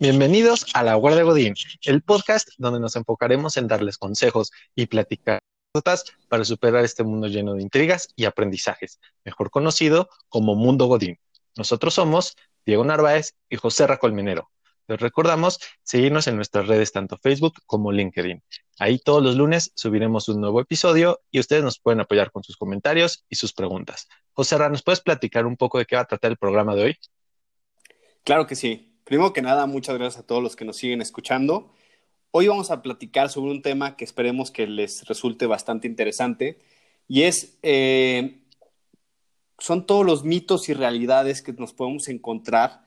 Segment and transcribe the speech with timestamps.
[0.00, 5.38] Bienvenidos a La Guardia Godín, el podcast donde nos enfocaremos en darles consejos y platicar
[6.28, 11.20] para superar este mundo lleno de intrigas y aprendizajes, mejor conocido como Mundo Godín.
[11.56, 12.36] Nosotros somos
[12.66, 14.50] Diego Narváez y José Racolmenero.
[14.88, 18.42] Les recordamos seguirnos en nuestras redes tanto Facebook como LinkedIn.
[18.80, 22.56] Ahí todos los lunes subiremos un nuevo episodio y ustedes nos pueden apoyar con sus
[22.56, 24.08] comentarios y sus preguntas.
[24.32, 26.82] José Ra, ¿nos puedes platicar un poco de qué va a tratar el programa de
[26.82, 26.98] hoy?
[28.24, 28.93] Claro que sí.
[29.04, 31.70] Primero que nada, muchas gracias a todos los que nos siguen escuchando.
[32.30, 36.58] Hoy vamos a platicar sobre un tema que esperemos que les resulte bastante interesante
[37.06, 38.40] y es, eh,
[39.58, 42.86] son todos los mitos y realidades que nos podemos encontrar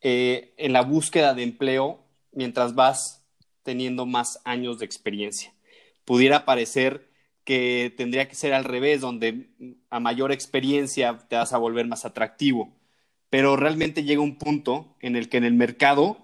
[0.00, 3.26] eh, en la búsqueda de empleo mientras vas
[3.62, 5.52] teniendo más años de experiencia.
[6.06, 7.10] Pudiera parecer
[7.44, 9.50] que tendría que ser al revés, donde
[9.90, 12.77] a mayor experiencia te vas a volver más atractivo
[13.30, 16.18] pero realmente llega un punto en el que en el mercado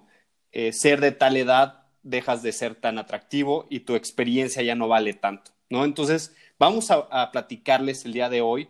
[0.52, 4.88] eh, ser de tal edad dejas de ser tan atractivo y tu experiencia ya no
[4.88, 5.84] vale tanto, ¿no?
[5.84, 8.68] Entonces, vamos a, platicarles el día de hoy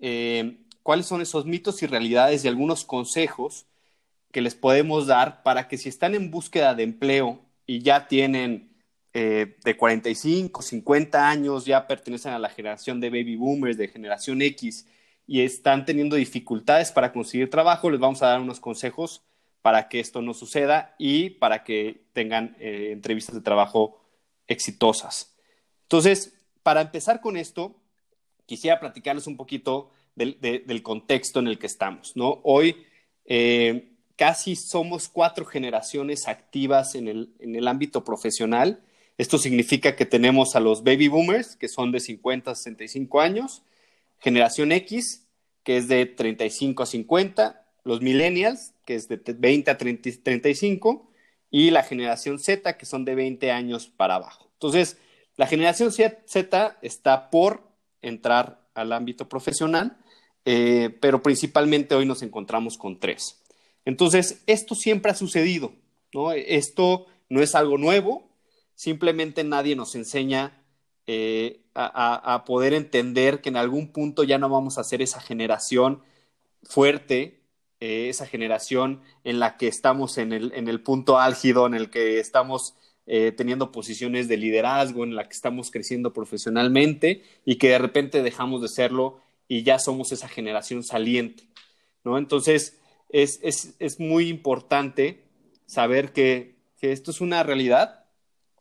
[0.00, 3.66] eh, cuáles son esos mitos y realidades y algunos consejos
[4.32, 8.72] que les podemos dar para que si están en búsqueda de empleo y ya tienen
[9.14, 14.40] eh, de 45, 50 años, ya pertenecen a la generación de baby boomers, de generación
[14.42, 14.86] X,
[15.26, 19.22] y están teniendo dificultades para conseguir trabajo, les vamos a dar unos consejos
[19.62, 24.00] para que esto no suceda y para que tengan eh, entrevistas de trabajo
[24.48, 25.36] exitosas.
[25.82, 27.76] Entonces, para empezar con esto,
[28.46, 32.16] quisiera platicarles un poquito del, contexto en el que estamos.
[32.16, 32.40] ¿no?
[32.42, 32.84] Hoy
[33.24, 38.82] eh, casi somos cuatro generaciones activas en el, en el ámbito profesional.
[39.16, 43.62] Esto significa que tenemos a los baby boomers, que son de 50 a 65 años,
[44.22, 45.26] generación X,
[45.64, 51.10] que es de 35 a 50, los millennials, que es de 20 a 35,
[51.50, 54.48] y la generación Z, que son de 20 años para abajo.
[54.54, 54.96] Entonces,
[55.36, 57.68] la generación Z está por
[58.00, 59.98] entrar al ámbito profesional,
[60.44, 63.42] eh, pero principalmente hoy nos encontramos con tres.
[63.84, 65.72] Entonces, esto siempre ha sucedido,
[66.14, 66.32] ¿no?
[66.32, 68.30] Esto no es algo nuevo,
[68.74, 70.61] simplemente nadie nos enseña
[71.06, 76.02] eh, a, poder entender que en algún punto ya no vamos a ser esa generación
[76.62, 77.40] fuerte,
[77.80, 81.90] eh, esa generación en la que estamos en el, en el, punto álgido, en el
[81.90, 82.74] que estamos
[83.06, 88.22] eh, teniendo posiciones de liderazgo, en la que estamos creciendo profesionalmente y que de repente
[88.22, 91.44] dejamos de serlo y ya somos esa generación saliente.
[92.04, 92.18] ¿no?
[92.18, 95.24] Entonces, es, es, es muy importante
[95.66, 98.01] saber que, que esto es una realidad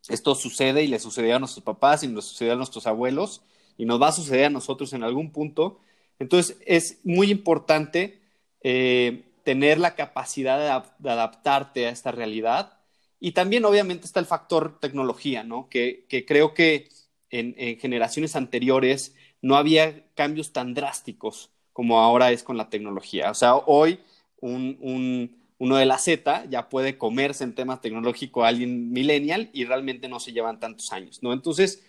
[0.10, 3.42] esto sucede y le sucedió a nuestros papás y nos sucedió a nuestros abuelos
[3.78, 5.80] y nos va a suceder a nosotros en algún punto.
[6.20, 8.22] Entonces es muy importante
[8.62, 10.60] eh, tener la capacidad
[11.00, 12.80] de, adaptarte a esta realidad.
[13.20, 15.70] Y también obviamente está el factor tecnología, ¿no?
[15.70, 16.90] Que, creo que
[17.30, 23.32] en, generaciones anteriores no había cambios tan drásticos como ahora es con la tecnología.
[23.32, 24.00] O sea, hoy
[24.42, 29.66] un uno de la Z ya puede comerse en temas tecnológicos a alguien millennial y
[29.66, 31.34] realmente no se llevan tantos años, ¿no?
[31.34, 31.84] Entonces,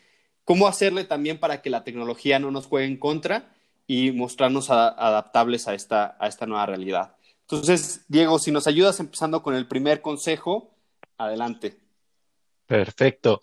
[0.44, 3.50] ¿cómo hacerle también para que la tecnología no nos juegue en contra
[3.86, 7.16] y mostrarnos adaptables a esta, a esta nueva realidad?
[7.40, 10.74] Entonces, Diego, si nos ayudas empezando con el primer consejo,
[11.16, 11.78] adelante.
[12.66, 13.40] Perfecto.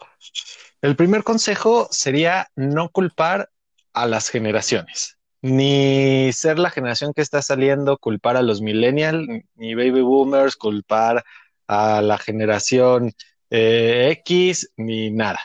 [0.79, 3.50] El primer consejo sería no culpar
[3.94, 9.75] a las generaciones ni ser la generación que está saliendo, culpar a los millennials, ni
[9.75, 11.23] baby boomers, culpar
[11.67, 13.13] a la generación
[13.50, 15.39] eh, X, ni nada,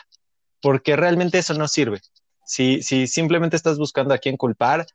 [0.61, 2.01] porque realmente eso no sirve.
[2.45, 4.85] Si, si simplemente estás buscando a quién culpar,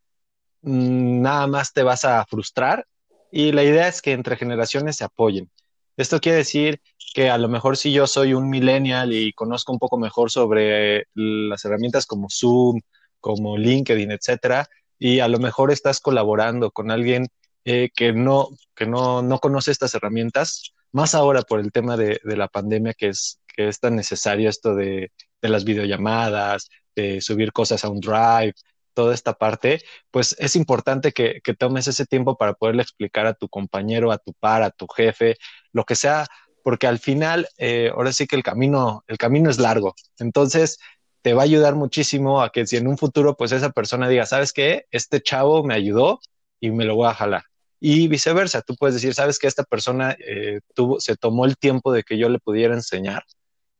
[0.62, 2.86] mm, nada más te vas a frustrar
[3.32, 5.50] y la idea es que entre generaciones se apoyen.
[5.96, 6.80] Esto quiere decir
[7.14, 11.06] que a lo mejor si yo soy un millennial y conozco un poco mejor sobre
[11.14, 12.80] las herramientas como Zoom,
[13.20, 14.66] como LinkedIn, etcétera,
[15.00, 17.26] y a lo mejor estás colaborando con alguien
[17.64, 22.20] eh, que, no, que no, no, conoce estas herramientas, más ahora por el tema de,
[22.22, 25.10] de la pandemia que es, que es tan necesario esto de,
[25.42, 28.54] de, las videollamadas, de subir cosas a un drive,
[28.94, 29.80] toda esta parte,
[30.10, 34.18] pues es importante que, que tomes ese tiempo para poderle explicar a tu compañero, a
[34.18, 35.36] tu par, a tu jefe,
[35.72, 36.26] lo que sea,
[36.62, 39.94] porque al final, eh, ahora sí que el camino, el camino es largo.
[40.18, 40.78] Entonces,
[41.22, 44.26] te va a ayudar muchísimo a que si en un futuro pues esa persona diga,
[44.26, 44.86] ¿sabes qué?
[44.90, 46.20] Este chavo me ayudó
[46.60, 47.44] y me lo voy a jalar.
[47.80, 49.46] Y viceversa, tú puedes decir, ¿sabes qué?
[49.46, 53.24] Esta persona eh, tuvo, se tomó el tiempo de que yo le pudiera enseñar.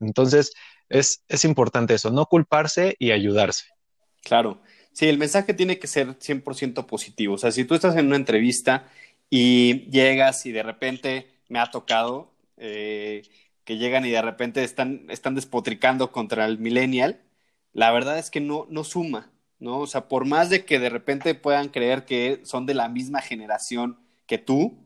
[0.00, 0.52] Entonces,
[0.88, 3.66] es, es importante eso, no culparse y ayudarse.
[4.22, 4.60] Claro,
[4.93, 7.34] sí, el mensaje tiene que ser 100% positivo.
[7.34, 8.88] O sea, si tú estás en una entrevista
[9.28, 13.22] y llegas y de repente me ha tocado eh,
[13.64, 17.20] que llegan y de repente están, están despotricando contra el millennial,
[17.72, 19.81] la verdad es que no, no suma, ¿no?
[19.81, 23.20] O sea, por más de que de repente puedan creer que son de la misma
[23.22, 24.78] generación que tú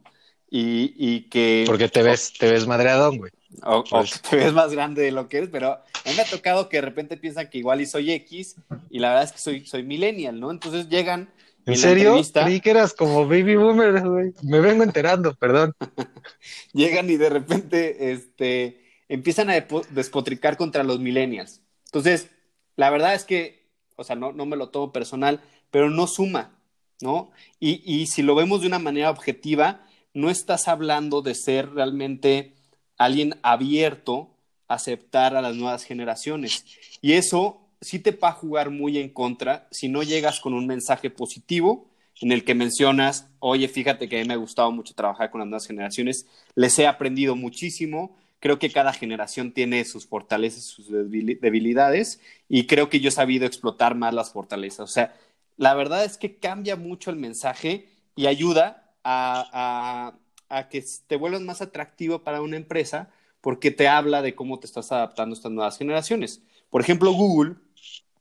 [0.51, 1.65] y, y que...
[1.67, 3.33] Porque te ves, te ves madreadón, güey.
[3.63, 6.27] O, pues te ves más grande de lo que eres, pero a mí me ha
[6.27, 8.57] tocado que de repente piensan que igual y soy X
[8.91, 10.51] y la verdad es que soy, soy millennial, ¿no?
[10.51, 11.29] Entonces llegan
[11.67, 12.09] ¿En, serio?
[12.09, 12.45] Entrevista...
[12.45, 14.33] Creí que eras como baby boomer, güey.
[14.43, 15.75] Me vengo enterando, perdón.
[16.73, 21.63] Llegan y de repente este, empiezan a despotricar contra los millennials.
[21.87, 22.29] Entonces,
[22.77, 25.41] la verdad es que, o sea, no, no me lo tomo personal,
[25.71, 26.59] pero no suma,
[27.01, 27.31] ¿no?
[27.61, 32.55] Y, y si lo vemos de una manera objetiva, no estás hablando de ser realmente
[32.97, 34.31] alguien abierto
[34.69, 36.65] a aceptar a las nuevas generaciones.
[37.03, 40.67] Y eso sí te va a jugar muy en contra si no llegas con un
[40.67, 41.91] mensaje positivo
[42.21, 45.41] en el que mencionas, oye, fíjate que a mí me ha gustado mucho trabajar con
[45.41, 50.91] las nuevas generaciones, les he aprendido muchísimo, creo que cada generación tiene sus fortalezas, sus
[50.91, 54.81] debilidades, y creo que yo he sabido explotar más las fortalezas.
[54.81, 55.17] O sea,
[55.57, 60.19] la verdad es que cambia mucho el mensaje y ayuda a,
[60.51, 63.09] a, a que te vuelvas más atractivo para una empresa
[63.41, 66.43] porque te habla de cómo te estás adaptando a estas nuevas generaciones.
[66.69, 67.55] Por ejemplo, Google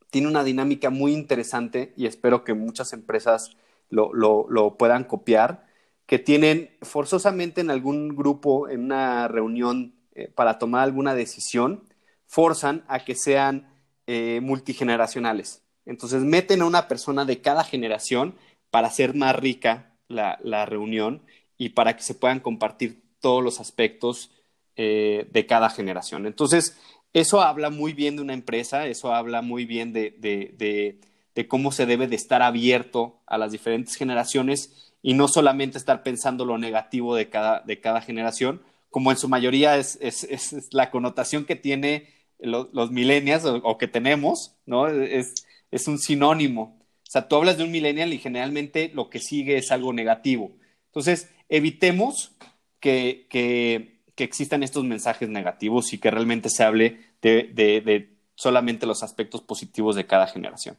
[0.10, 3.58] tiene una dinámica muy interesante y espero que muchas empresas
[3.90, 5.68] lo, lo, lo, puedan copiar,
[6.06, 11.84] que tienen forzosamente en algún grupo, en una reunión eh, para tomar alguna decisión,
[12.26, 13.68] forzan a que sean
[14.08, 15.64] eh, multigeneracionales.
[15.86, 18.36] Entonces meten a una persona de cada generación
[18.70, 21.24] para hacer más rica la, la reunión
[21.58, 24.32] y para que se puedan compartir todos los aspectos
[24.76, 26.26] eh, de cada generación.
[26.26, 26.78] Entonces,
[27.14, 31.00] eso habla muy bien de una empresa, eso habla muy bien de, de,
[31.36, 36.02] de, cómo se debe de estar abierto a las diferentes generaciones y no solamente estar
[36.02, 38.64] pensando lo negativo de cada, de cada generación,
[38.94, 42.08] como en su mayoría es, es, es la connotación que tiene
[42.40, 44.88] lo, los millennials o, o, que tenemos, ¿no?
[44.88, 46.80] Es, es un sinónimo.
[47.02, 50.52] O sea, tú hablas de un millennial y generalmente lo que sigue es algo negativo.
[50.86, 52.32] Entonces, evitemos
[52.80, 58.18] que, que que existan estos mensajes negativos y que realmente se hable de, de, de
[58.36, 60.78] solamente los aspectos positivos de cada generación.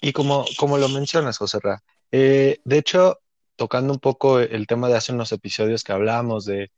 [0.00, 1.82] Y como, como lo mencionas, José Ra,
[2.12, 3.18] eh, de hecho,
[3.56, 6.70] tocando un poco el tema de hace unos episodios que hablábamos de,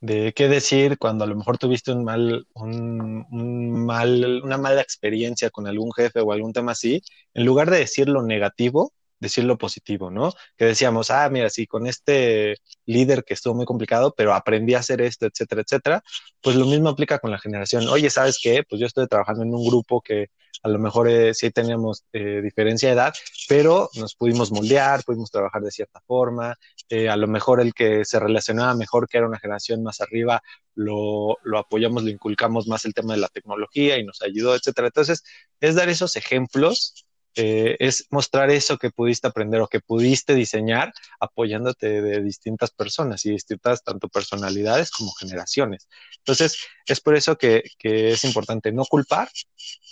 [0.00, 5.50] de qué decir cuando a lo mejor tuviste un mal, un, mal, una mala experiencia
[5.50, 7.02] con algún jefe o algún tema así,
[7.34, 10.32] en lugar de decir lo negativo, decir lo positivo, ¿no?
[10.56, 12.56] Que decíamos, ah, mira, sí, con este
[12.86, 16.02] líder que estuvo muy complicado, pero aprendí a hacer esto, etcétera, etcétera,
[16.40, 17.86] pues lo mismo aplica con la generación.
[17.88, 18.64] Oye, ¿sabes qué?
[18.68, 20.28] Pues yo estoy trabajando en un grupo que
[20.62, 23.14] a lo mejor eh, sí teníamos eh, diferencia de edad,
[23.48, 26.56] pero nos pudimos moldear, pudimos trabajar de cierta forma,
[26.88, 30.42] eh, a lo mejor el que se relacionaba mejor, que era una generación más arriba,
[30.74, 34.88] lo, lo apoyamos, lo inculcamos más el tema de la tecnología y nos ayudó, etcétera.
[34.88, 35.22] Entonces,
[35.60, 40.92] es dar esos ejemplos eh, es mostrar eso que pudiste aprender o que pudiste diseñar
[41.20, 45.88] apoyándote de distintas personas y distintas tanto personalidades como generaciones.
[46.18, 49.28] Entonces, es por eso que, es importante no culpar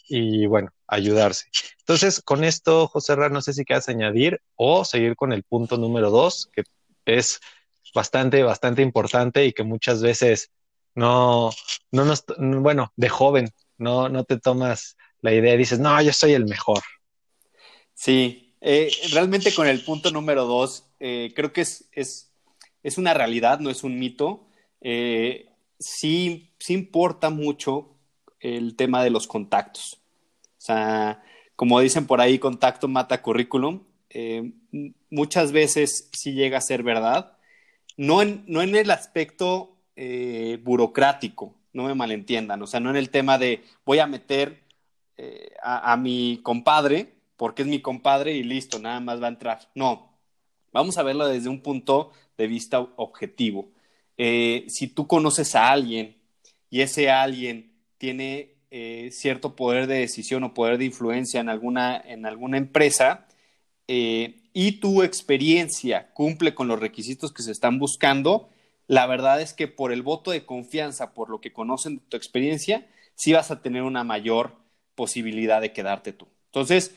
[0.09, 1.47] y, bueno, ayudarse.
[1.79, 5.77] Entonces, con esto, José Ra, no sé si quieras añadir o seguir con el punto
[5.79, 6.65] número dos, que
[7.07, 7.41] es
[7.95, 10.51] bastante, bastante importante y que muchas veces
[10.95, 11.51] no,
[11.93, 16.13] no nos, bueno, de joven, no, no te tomas la idea y dices, no, yo
[16.13, 16.83] soy el mejor,
[17.99, 22.31] Sí, eh, realmente con el punto número dos, eh, creo que es, es,
[22.85, 24.47] es, una realidad, no es un mito.
[24.81, 25.49] Eh,
[25.81, 27.97] sí, sí importa mucho
[28.39, 29.99] el tema de los contactos.
[30.59, 31.25] O sea,
[31.57, 33.83] como dicen por ahí, contacto mata currículum.
[35.11, 37.37] Muchas veces sí llega a ser verdad.
[37.97, 39.77] No en, no en el aspecto
[40.63, 42.63] burocrático, no me malentiendan.
[42.63, 44.63] O sea, no en el tema de voy a meter
[45.61, 49.71] a mi compadre porque es mi compadre y listo, nada más va a entrar.
[49.75, 50.13] No,
[50.73, 53.71] vamos a verlo desde un punto de vista objetivo.
[54.19, 56.17] Eh, si tú conoces a alguien
[56.69, 61.97] y ese alguien tiene eh, cierto poder de decisión o poder de influencia en alguna,
[61.97, 63.29] en alguna empresa
[63.87, 68.51] eh, y tu experiencia cumple con los requisitos que se están buscando,
[68.89, 72.17] la verdad es que por el voto de confianza, por lo que conocen de tu
[72.17, 74.57] experiencia, sí vas a tener una mayor
[74.97, 76.27] posibilidad de quedarte tú.
[76.47, 76.97] Entonces,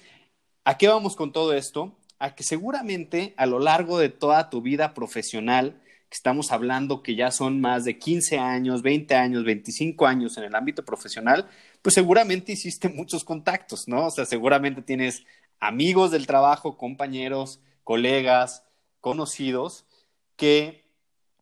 [0.63, 1.97] ¿A qué vamos con todo esto?
[2.19, 7.15] A que seguramente a lo largo de toda tu vida profesional, que estamos hablando que
[7.15, 11.49] ya son más de 15 años, 20 años, 25 años en el ámbito profesional,
[11.81, 14.05] pues seguramente hiciste muchos contactos, ¿no?
[14.05, 15.23] O sea, seguramente tienes
[15.59, 18.63] amigos del trabajo, compañeros, colegas,
[18.99, 19.85] conocidos,
[20.35, 20.85] que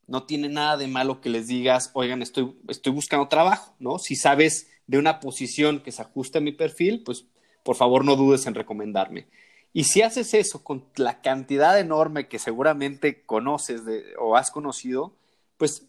[0.08, 4.00] no tiene nada de malo que les digas, oigan, estoy, estoy buscando trabajo, ¿no?
[4.00, 7.26] Si sabes de una posición que se ajuste a mi perfil, pues
[7.64, 9.28] por favor no dudes en recomendarme.
[9.74, 13.82] Y si haces eso con la cantidad enorme que seguramente conoces
[14.20, 15.14] o has conocido,
[15.58, 15.84] pues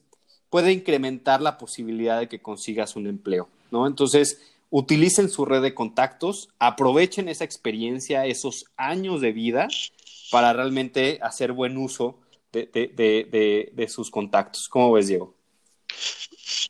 [0.51, 3.87] puede incrementar la posibilidad de que consigas un empleo, ¿no?
[3.87, 9.69] Entonces, utilicen su red de contactos, aprovechen esa experiencia, esos años de vida
[10.31, 12.19] para realmente hacer buen uso
[12.53, 14.69] de, sus contactos.
[14.69, 15.35] ¿Cómo ves, Diego?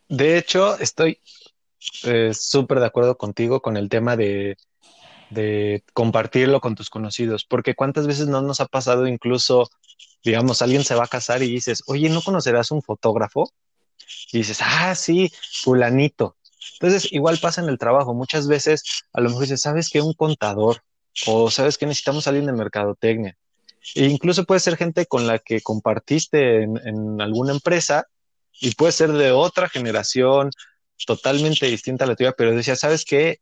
[0.08, 1.18] De hecho, estoy
[2.04, 4.56] eh, súper de acuerdo contigo con el tema de,
[5.30, 9.70] de compartirlo con tus conocidos, porque cuántas veces no nos ha pasado incluso,
[10.22, 13.50] digamos, alguien se va a casar y dices, oye, ¿no conocerás un fotógrafo?
[14.32, 15.30] Y dices, ah, sí,
[15.62, 16.36] fulanito.
[16.74, 18.14] Entonces, igual pasa en el trabajo.
[18.14, 20.00] Muchas veces a lo mejor dices, ¿sabes qué?
[20.00, 20.82] Un contador
[21.26, 23.36] o sabes que necesitamos alguien de mercadotecnia.
[23.94, 28.06] E incluso puede ser gente con la que compartiste en, alguna empresa
[28.60, 30.50] y puede ser de otra generación
[31.06, 33.40] totalmente distinta a la tuya, pero decía, ¿sabes qué?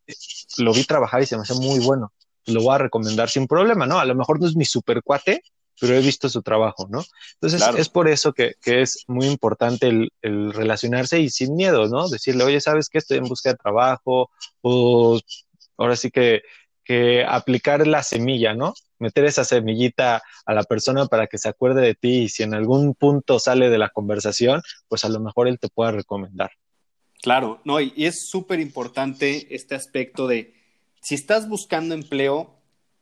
[0.58, 2.12] Lo vi trabajar y se me hace muy bueno.
[2.46, 3.98] Lo voy a recomendar sin problema, ¿no?
[3.98, 5.42] A lo mejor no es mi super cuate,
[5.80, 7.04] pero he visto su trabajo, ¿no?
[7.34, 12.08] Entonces es por eso que, es muy importante el, el, relacionarse y sin miedo, ¿no?
[12.08, 12.98] Decirle, oye, ¿sabes qué?
[12.98, 14.30] Estoy en busca de trabajo
[14.62, 15.20] o
[15.76, 16.42] ahora sí que
[16.88, 18.72] que aplicar la semilla, ¿no?
[18.98, 22.54] Meter esa semillita a la persona para que se acuerde de ti y si en
[22.54, 26.50] algún punto sale de la conversación, pues a lo mejor él te pueda recomendar.
[27.22, 30.54] Claro, no, y es súper importante este aspecto de
[31.00, 32.54] si estás buscando empleo,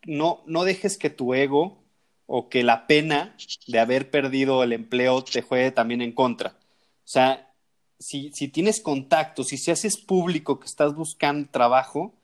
[0.07, 1.83] no, no dejes que tu ego
[2.27, 6.51] o que la pena de haber perdido el empleo te juegue también en contra.
[6.51, 7.53] O sea,
[7.99, 12.15] si, si tienes contactos, si se haces público que estás buscando trabajo,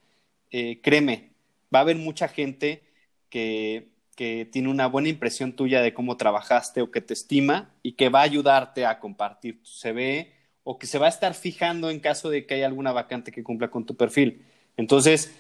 [0.51, 1.33] eh, créeme,
[1.75, 2.83] va a haber mucha gente
[3.29, 3.91] que,
[4.53, 8.21] tiene una buena impresión tuya de cómo trabajaste o que te estima y que va
[8.21, 10.33] a ayudarte a compartir tu CV
[10.65, 13.43] o que se va a estar fijando en caso de que haya alguna vacante que
[13.43, 14.45] cumpla con tu perfil.
[14.77, 15.35] Entonces,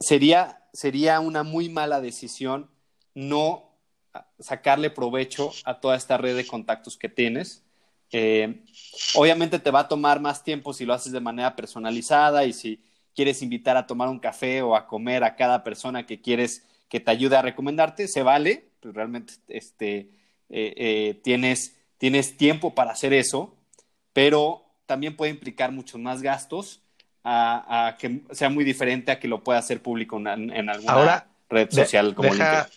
[0.00, 2.70] sería, sería una muy mala decisión
[3.14, 3.68] no
[4.38, 7.64] sacarle provecho a toda esta red de contactos que tienes.
[8.10, 8.64] Eh,
[9.14, 12.82] obviamente te va a tomar más tiempo si lo haces de manera personalizada y si
[13.14, 17.00] quieres invitar a tomar un café o a comer a cada persona que quieres que
[17.00, 20.10] te ayude a recomendarte, se vale, pues realmente este,
[20.48, 23.57] eh, eh, tienes, tienes tiempo para hacer eso,
[24.18, 26.82] pero también puede implicar muchos más gastos
[27.22, 32.16] a, que sea muy diferente a que lo pueda hacer público en, alguna red social
[32.16, 32.68] como deja,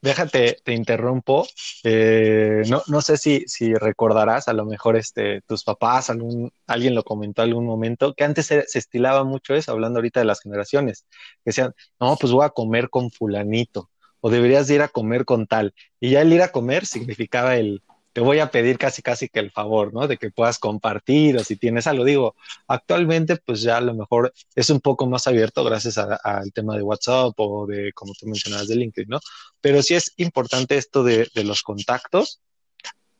[0.00, 1.44] déjate, te interrumpo.
[1.82, 6.94] Eh, no, no sé si, si recordarás, a lo mejor este, tus papás, algún, alguien
[6.94, 11.04] lo comentó algún momento, que antes se, estilaba mucho eso, hablando ahorita de las generaciones,
[11.38, 15.48] que decían, no, pues voy a comer con fulanito, o deberías ir a comer con
[15.48, 15.74] tal.
[15.98, 17.82] Y ya el ir a comer significaba el,
[18.12, 20.08] te voy a pedir casi casi que el favor, ¿no?
[20.08, 22.04] De que puedas compartir o si tienes algo.
[22.04, 22.34] Digo,
[22.66, 26.82] actualmente pues ya a lo mejor es un poco más abierto gracias al tema de
[26.82, 29.20] WhatsApp o de, como tú mencionabas, de LinkedIn, ¿no?
[29.60, 32.40] Pero sí es importante esto de, los contactos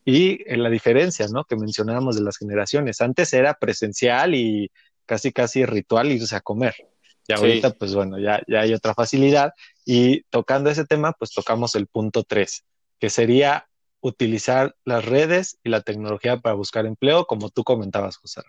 [0.04, 1.44] y en la diferencia, ¿no?
[1.44, 3.00] Que mencionábamos de las generaciones.
[3.00, 4.70] Antes era presencial y
[5.06, 6.74] casi casi ritual irse a comer.
[7.28, 9.52] Y ahorita, pues bueno, ya, ya hay otra facilidad.
[9.84, 12.64] Y tocando ese tema, pues tocamos el punto tres,
[12.98, 13.69] que sería
[14.00, 18.42] utilizar las redes y la tecnología para buscar empleo, como tú comentabas, José.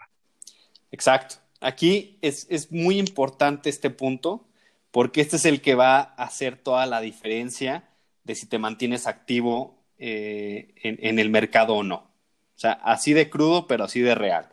[0.91, 1.35] Exacto.
[1.59, 4.47] Aquí es, muy importante este punto,
[4.89, 7.87] porque este es el que va a hacer toda la diferencia
[8.23, 11.95] de si te mantienes activo eh, en, el mercado o no.
[11.95, 14.49] O sea, así de crudo, pero así de real.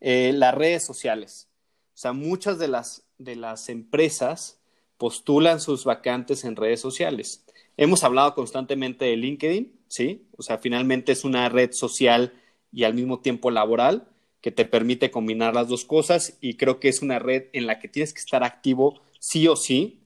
[0.00, 1.48] Eh, las redes sociales.
[1.94, 4.58] O sea, muchas de las, de las empresas
[4.96, 7.44] postulan sus vacantes en redes sociales.
[7.76, 10.26] Hemos hablado constantemente de LinkedIn, ¿sí?
[10.36, 12.32] O sea, finalmente es una red social
[12.72, 14.06] y al mismo tiempo laboral
[14.40, 17.78] que te permite combinar las dos cosas y creo que es una red en la
[17.78, 20.00] que tienes que estar activo sí o sí,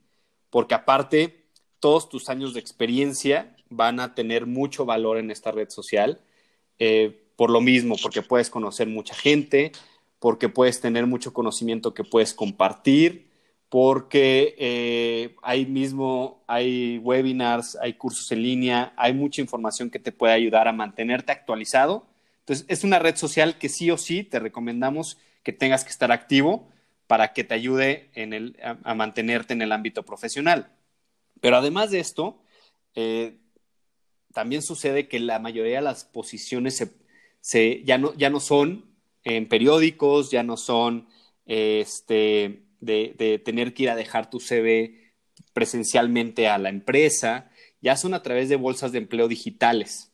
[0.50, 1.46] porque aparte
[1.78, 6.20] todos tus años de experiencia van a tener mucho valor en esta red social,
[6.78, 9.72] eh, por lo mismo, porque puedes conocer mucha gente,
[10.18, 13.28] porque puedes tener mucho conocimiento que puedes compartir,
[13.74, 20.32] porque eh, mismo hay webinars, hay cursos en línea, hay mucha información que te puede
[20.32, 22.06] ayudar a mantenerte actualizado.
[22.38, 26.12] Entonces, es una red social que sí o sí te recomendamos que tengas que estar
[26.12, 26.68] activo
[27.08, 28.10] para que te ayude
[28.84, 30.70] a, mantenerte en el ámbito profesional.
[31.40, 32.38] Pero además de esto,
[32.94, 33.38] eh,
[34.32, 36.80] también sucede que la mayoría de las posiciones
[37.82, 38.84] ya, no, ya no son
[39.24, 41.08] en periódicos, ya no son
[41.44, 45.12] este, de, tener que ir a dejar tu CV
[45.52, 47.50] presencialmente a la empresa,
[47.80, 50.12] ya son a través de bolsas de empleo digitales.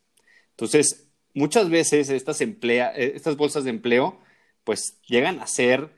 [0.50, 4.19] Entonces, muchas veces estas, emplea, eh, estas bolsas de empleo
[4.64, 5.90] pues llegan a ser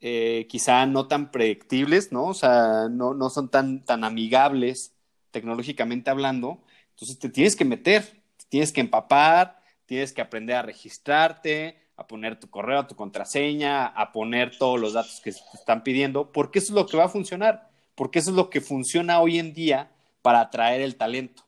[0.00, 2.26] eh, quizá no tan predictibles, ¿no?
[2.26, 4.92] O sea, no, no son tan, tan amigables
[5.30, 6.62] tecnológicamente hablando.
[6.90, 8.02] Entonces te tienes que meter,
[8.36, 13.86] te tienes que empapar, tienes que aprender a registrarte, a poner tu correo, tu contraseña,
[13.86, 17.04] a poner todos los datos que te están pidiendo, porque eso es lo que va
[17.04, 19.90] a funcionar, porque eso es lo que funciona hoy en día
[20.22, 21.44] para atraer el talento.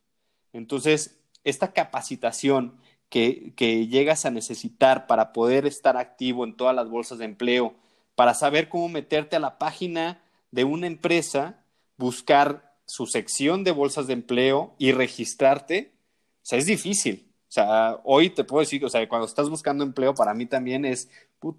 [0.53, 6.89] Entonces, esta capacitación que, que llegas a necesitar para poder estar activo en todas las
[6.89, 7.75] bolsas de empleo,
[8.15, 11.65] para saber cómo meterte a la página de una empresa,
[11.97, 15.95] buscar su sección de bolsas de empleo y registrarte,
[16.43, 17.34] o sea, es difícil.
[17.55, 20.85] O sea, hoy te puedo decir, o sea, cuando estás buscando empleo, para mí también
[20.85, 21.09] es,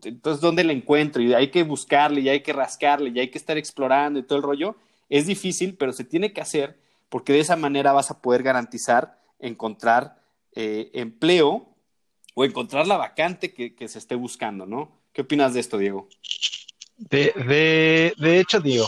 [0.03, 1.21] entonces, ¿dónde le encuentro?
[1.21, 4.37] Y hay que buscarle, y hay que rascarle, y hay que estar explorando y todo
[4.37, 4.75] el rollo.
[5.07, 9.21] Es difícil, pero se tiene que hacer porque de esa manera vas a poder garantizar
[9.39, 10.21] encontrar
[10.53, 11.69] eh, empleo
[12.33, 14.91] o encontrar la vacante que se esté buscando, ¿no?
[15.13, 16.09] ¿Qué opinas de esto, Diego?
[16.97, 18.85] De, hecho, Diego,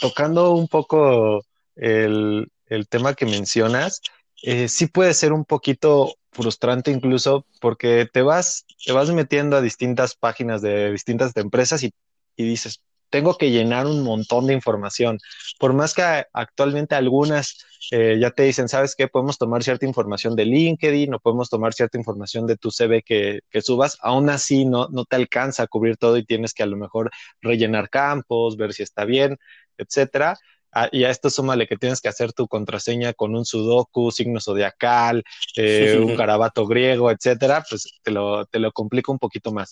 [0.00, 1.44] tocando un poco
[1.76, 4.00] el, el, tema que mencionas,
[4.42, 9.60] eh, sí puede ser un poquito frustrante incluso porque te vas, te vas metiendo a
[9.60, 11.92] distintas páginas de distintas empresas y,
[12.36, 15.18] y dices, tengo que llenar un montón de información.
[15.58, 19.08] Por más que actualmente algunas eh, ya te dicen, ¿sabes qué?
[19.08, 23.40] Podemos tomar cierta información de LinkedIn o podemos tomar cierta información de tu CV que,
[23.50, 26.66] que subas, aún así no, no te alcanza a cubrir todo y tienes que a
[26.66, 27.10] lo mejor
[27.42, 29.38] rellenar campos, ver si está bien,
[29.76, 30.38] etcétera.
[30.72, 34.40] Ah, y a esto súmale que tienes que hacer tu contraseña con un sudoku, signo
[34.40, 35.24] zodiacal,
[35.56, 39.70] eh, un garabato griego, etcétera, pues te lo, te lo complica un poquito más.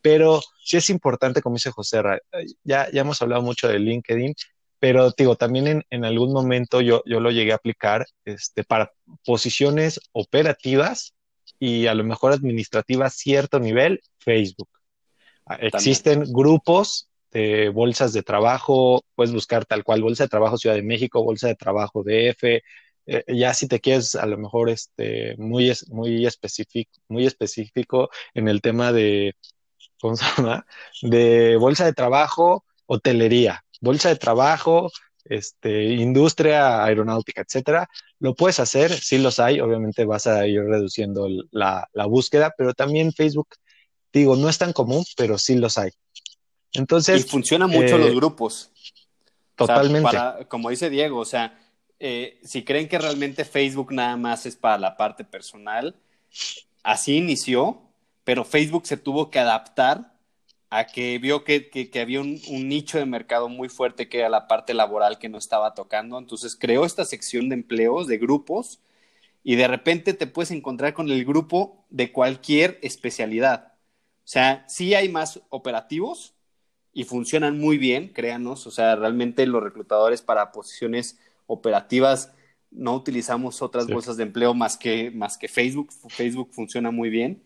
[0.00, 2.02] Pero sí es importante, como dice José,
[2.64, 4.34] ya, ya hemos hablado mucho de LinkedIn,
[4.80, 8.90] pero digo, también en, en algún momento yo, yo, lo llegué a aplicar este, para
[9.24, 11.14] posiciones operativas
[11.60, 14.68] y a lo mejor administrativas cierto nivel, Facebook.
[15.46, 20.76] Ah, existen grupos de bolsas de trabajo, puedes buscar tal cual, Bolsa de Trabajo Ciudad
[20.76, 22.62] de México, Bolsa de Trabajo DF,
[23.06, 28.48] eh, ya si te quieres a lo mejor este, muy, muy, específico, muy específico en
[28.48, 29.34] el tema de
[30.00, 30.66] ¿cómo se llama?
[31.02, 34.90] De bolsa de trabajo, hotelería, bolsa de trabajo,
[35.24, 37.88] este, industria aeronáutica, etcétera.
[38.18, 42.74] Lo puedes hacer, sí los hay, obviamente vas a ir reduciendo la, la búsqueda, pero
[42.74, 43.48] también Facebook,
[44.12, 45.90] digo, no es tan común, pero sí los hay.
[46.72, 47.24] Entonces.
[47.24, 48.70] Y funciona mucho los eh, grupos.
[49.54, 50.16] Totalmente.
[50.48, 51.58] como dice Diego, o sea,
[52.00, 55.94] eh, si creen que realmente Facebook nada más es para la parte personal,
[56.82, 57.82] así inició,
[58.24, 60.12] pero Facebook se tuvo que adaptar
[60.70, 64.30] a que vio que, que, había un, un, nicho de mercado muy fuerte que era
[64.30, 66.18] la parte laboral que no estaba tocando.
[66.18, 68.80] Entonces creó esta sección de empleos, de grupos,
[69.44, 73.74] y de repente te puedes encontrar con el grupo de cualquier especialidad.
[74.24, 76.34] O sea, sí hay más operativos
[76.92, 78.66] y funcionan muy bien, créanos.
[78.66, 82.32] O sea, realmente los reclutadores para posiciones operativas
[82.70, 85.90] no utilizamos otras bolsas de empleo más que, más que Facebook.
[86.08, 87.42] Facebook funciona muy bien.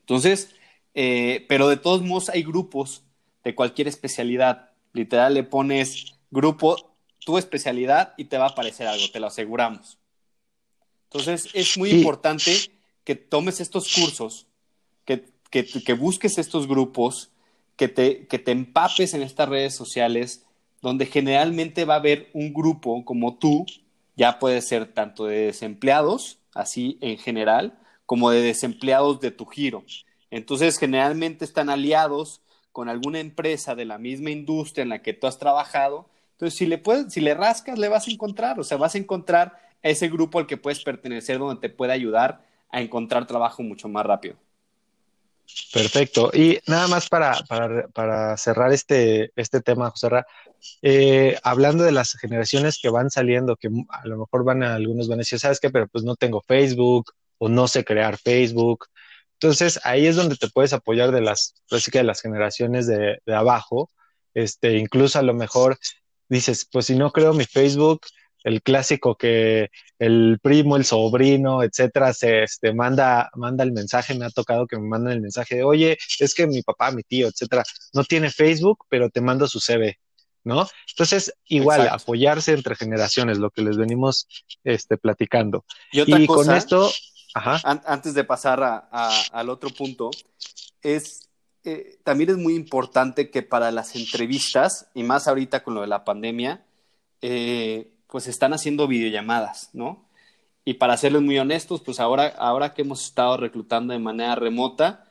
[0.00, 0.54] Entonces,
[0.94, 3.02] eh, pero de todos modos hay grupos
[3.44, 4.70] de cualquier especialidad.
[4.92, 9.98] Literal, le pones grupo, tu especialidad y te va a aparecer algo, te lo aseguramos.
[11.04, 12.52] Entonces, es muy importante
[13.04, 14.46] que tomes estos cursos,
[15.04, 17.31] que, que, que busques estos grupos,
[17.76, 20.46] que te, que te empapes en estas redes sociales,
[20.80, 23.66] donde generalmente va a haber un grupo como tú,
[24.16, 29.84] ya puede ser tanto de desempleados, así en general, como de desempleados de tu giro.
[30.30, 32.40] Entonces, generalmente están aliados
[32.72, 36.08] con alguna empresa de la misma industria en la que tú has trabajado.
[36.32, 38.98] Entonces, si le, puedes, si le rascas, le vas a encontrar, o sea, vas a
[38.98, 43.88] encontrar ese grupo al que puedes pertenecer donde te puede ayudar a encontrar trabajo mucho
[43.88, 44.36] más rápido.
[45.72, 46.30] Perfecto.
[46.32, 50.26] Y nada más para, para, para cerrar este, este tema, José Ra,
[50.82, 55.08] eh, hablando de las generaciones que van saliendo, que a lo mejor van a, algunos
[55.08, 55.70] van a decir, ¿sabes qué?
[55.70, 58.86] Pero pues no tengo Facebook, o no sé crear Facebook.
[59.32, 63.90] Entonces ahí es donde te puedes apoyar de las, de las generaciones de, de, abajo.
[64.32, 65.76] Este, incluso a lo mejor
[66.28, 68.02] dices, pues si no creo mi Facebook,
[68.44, 74.24] el clásico que el primo, el sobrino, etcétera, se este, manda, manda el mensaje, me
[74.24, 77.28] ha tocado que me mandan el mensaje de, oye, es que mi papá, mi tío,
[77.28, 79.98] etcétera, no tiene Facebook, pero te mando su CV,
[80.44, 80.66] ¿no?
[80.90, 84.26] Entonces, igual, apoyarse entre generaciones, lo que les venimos
[84.64, 85.64] este, platicando.
[85.92, 86.90] Y, con esto,
[87.34, 90.10] antes de pasar al otro punto,
[90.82, 91.28] es
[91.64, 95.86] eh, también es muy importante que para las entrevistas, y más ahorita con lo de
[95.86, 96.64] la pandemia,
[97.20, 100.06] eh, pues están haciendo videollamadas, ¿no?
[100.64, 105.06] y para serles muy honestos, pues ahora, ahora que hemos estado reclutando de manera remota,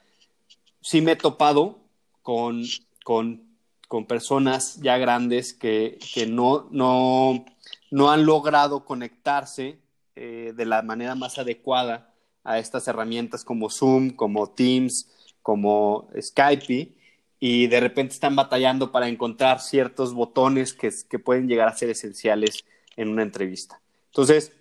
[0.81, 1.79] sí me he topado
[2.21, 2.63] con,
[3.03, 3.43] con,
[3.87, 7.45] con personas ya grandes que, que no, no,
[7.89, 9.79] no, han logrado conectarse
[10.15, 15.09] eh, de la manera más adecuada a estas herramientas como Zoom, como Teams,
[15.41, 16.95] como Skype,
[17.39, 21.89] y de repente están batallando para encontrar ciertos botones que, que pueden llegar a ser
[21.89, 22.63] esenciales
[22.95, 23.81] en una entrevista.
[24.07, 24.53] Entonces,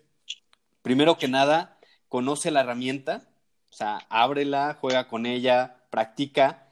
[0.82, 3.28] primero que nada, conoce la herramienta,
[3.70, 6.68] o sea, ábrela, juega con ella, practica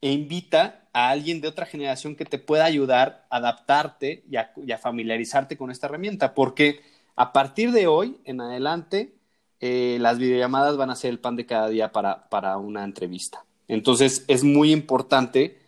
[0.00, 4.36] e invita a alguien de otra generación que te pueda ayudar a adaptarte y
[4.72, 6.80] a, familiarizarte con esta herramienta, porque
[7.16, 9.14] a partir de hoy en adelante,
[9.60, 13.44] eh, las videollamadas van a ser el pan de cada día para, para una entrevista.
[13.68, 15.58] Entonces, es muy importante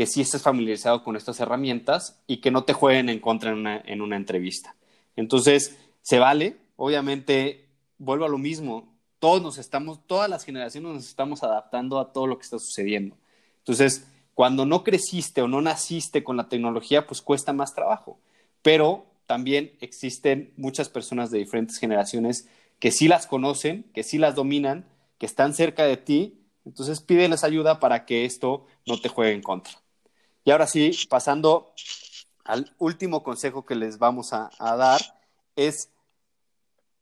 [0.00, 3.58] que sí estés familiarizado con estas herramientas y que no te jueguen en contra en
[3.58, 4.74] una, en una entrevista.
[5.14, 11.06] Entonces, se vale, obviamente, vuelvo a lo mismo, todos nos estamos, todas las generaciones nos
[11.06, 13.18] estamos adaptando a todo lo que está sucediendo.
[13.58, 18.18] Entonces, cuando no creciste o no naciste con la tecnología, pues cuesta más trabajo.
[18.62, 24.34] Pero también existen muchas personas de diferentes generaciones que sí las conocen, que sí las
[24.34, 24.86] dominan,
[25.18, 26.40] que están cerca de ti.
[26.64, 29.79] Entonces, pídeles ayuda para que esto no te juegue en contra.
[30.44, 31.72] Y ahora sí, pasando
[32.44, 35.00] al último consejo que les vamos a, a dar,
[35.56, 35.90] es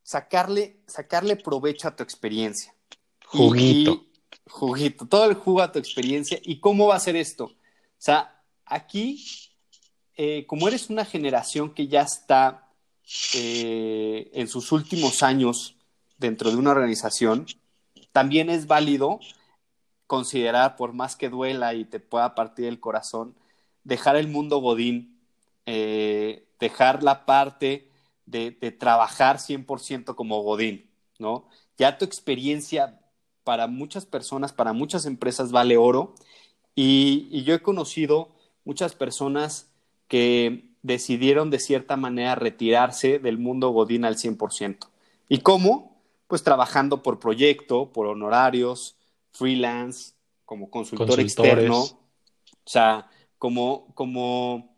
[0.02, 2.74] sacarle, sacarle provecho a tu experiencia.
[3.26, 4.06] Juguito.
[4.48, 6.38] juguito, todo el jugo a tu experiencia.
[6.42, 7.44] ¿Y cómo va a ser esto?
[7.44, 9.22] O sea, aquí,
[10.16, 12.68] eh, como eres una generación que ya está
[13.34, 15.76] eh, en sus últimos años
[16.16, 17.46] dentro de una organización,
[18.12, 19.20] también es válido
[20.08, 23.36] considerar, por más que duela y te pueda partir el corazón,
[23.84, 25.20] dejar el mundo godín,
[25.66, 27.88] eh, dejar la parte
[28.30, 31.46] de, trabajar 100% como Godín, ¿no?
[31.76, 33.00] Ya tu experiencia
[33.44, 36.14] para muchas personas, para muchas empresas vale oro
[36.74, 38.28] y, yo he conocido
[38.64, 39.70] muchas personas
[40.08, 44.88] que decidieron de cierta manera retirarse del mundo Godín al 100%.
[45.28, 45.96] ¿Y cómo?
[46.26, 48.97] Pues trabajando por proyecto, por honorarios,
[49.38, 50.12] freelance,
[50.44, 52.00] como consultor externo, o
[52.64, 54.76] sea, como, como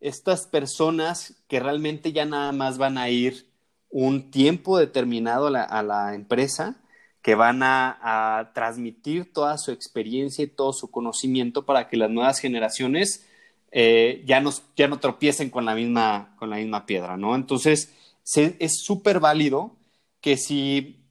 [0.00, 3.46] estas personas que realmente ya nada más van a ir
[3.90, 6.76] un tiempo determinado a la, empresa,
[7.22, 12.40] que van a, transmitir toda su experiencia y todo su conocimiento para que las nuevas
[12.40, 13.26] generaciones
[13.70, 14.42] eh, ya,
[14.76, 17.34] ya no tropiecen con la misma, con la misma piedra, ¿no?
[17.34, 17.92] Entonces,
[18.34, 19.76] es súper válido
[20.20, 21.03] que si,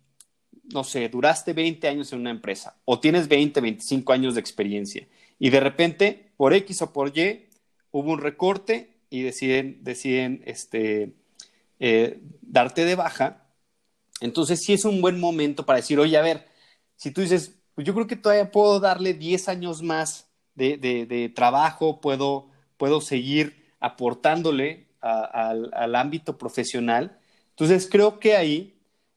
[0.64, 5.08] no sé, duraste 20 años en una empresa o tienes 20, 25 años de experiencia
[5.40, 7.50] y de repente, por X o por Y,
[7.92, 11.14] hubo un recorte y deciden, deciden este,
[11.80, 13.46] eh, darte de baja,
[14.22, 16.48] entonces sí es un buen momento para decir, oye, a ver,
[16.96, 22.00] si tú dices, pues yo creo que todavía puedo darle 10 años más de, trabajo,
[22.00, 22.48] puedo,
[22.78, 27.20] puedo seguir aportándole al, ámbito profesional.
[27.50, 28.73] Entonces creo que ahí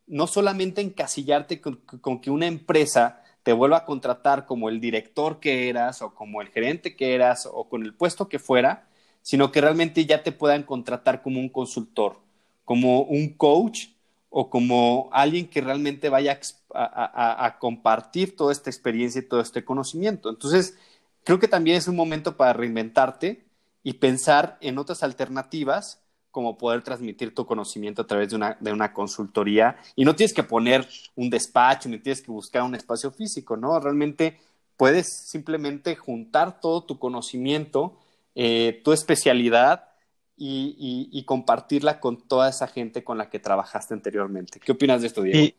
[0.06, 1.80] no solamente encasillarte con,
[2.20, 6.48] que una empresa te vuelva a contratar como el director que eras o como el
[6.48, 8.88] gerente que eras o con el puesto que fuera,
[9.22, 12.20] sino que realmente ya te puedan contratar como un consultor,
[12.64, 13.88] como un coach
[14.30, 16.38] o como alguien que realmente vaya
[16.74, 20.28] a, compartir toda esta experiencia y todo este conocimiento.
[20.28, 20.76] Entonces,
[21.24, 23.46] creo que también es un momento para reinventarte
[23.82, 26.02] y pensar en otras alternativas
[26.36, 29.78] como poder transmitir tu conocimiento a través de una, de una consultoría.
[29.94, 33.80] Y no tienes que poner un despacho, ni tienes que buscar un espacio físico, ¿no?
[33.80, 34.38] Realmente
[34.76, 37.98] puedes simplemente juntar todo tu conocimiento,
[38.34, 39.88] eh, tu especialidad
[40.36, 44.60] y, compartirla con toda esa gente con la que trabajaste anteriormente.
[44.60, 45.56] ¿Qué opinas de esto, Diego?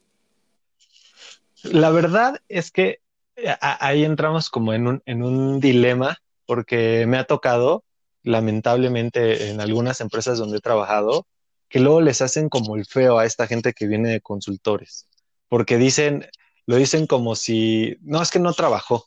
[1.63, 2.99] la verdad es que
[3.35, 7.83] eh, ahí entramos como en un, en un dilema, porque me ha tocado
[8.27, 11.27] lamentablemente en algunas empresas donde he trabajado,
[11.69, 15.07] que luego les hacen como el feo a esta gente que viene de consultores,
[15.47, 16.27] porque dicen,
[16.65, 19.05] lo dicen como si, no, es que no trabajó,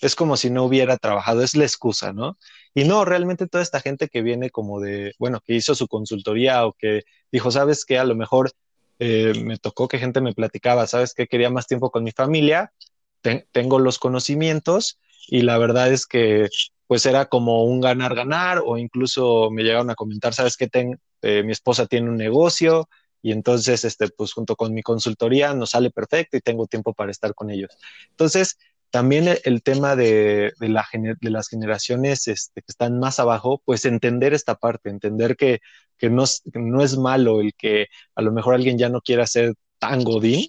[0.00, 2.36] es como si no hubiera trabajado, es la excusa, ¿no?
[2.74, 6.66] Y no, realmente toda esta gente que viene como de, bueno, que hizo su consultoría
[6.66, 8.50] o que dijo, sabes que a lo mejor
[8.98, 12.72] eh, me tocó que gente me platicaba, sabes que quería más tiempo con mi familia,
[13.52, 16.48] tengo los conocimientos y la verdad es que
[16.88, 20.68] pues era como un ganar-ganar o incluso me llegaron a comentar, sabes que
[21.22, 22.88] eh, mi esposa tiene un negocio
[23.22, 27.10] y entonces, este, pues junto con mi consultoría nos sale perfecto y tengo tiempo para
[27.10, 27.70] estar con ellos.
[28.10, 28.58] Entonces,
[28.90, 34.32] también el, tema de, la, de las generaciones este, que están más abajo, pues entender
[34.32, 35.60] esta parte, entender que,
[36.02, 36.24] no,
[36.54, 40.46] no, es malo el que a lo mejor alguien ya no quiera ser tan godín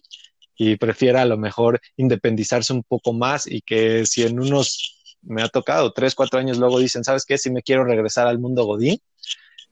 [0.56, 5.43] y prefiera a lo mejor independizarse un poco más y que si en unos, me
[5.43, 7.38] ha tocado, tres, cuatro años luego dicen, ¿sabes qué?
[7.38, 8.99] Si me quiero regresar al mundo godín,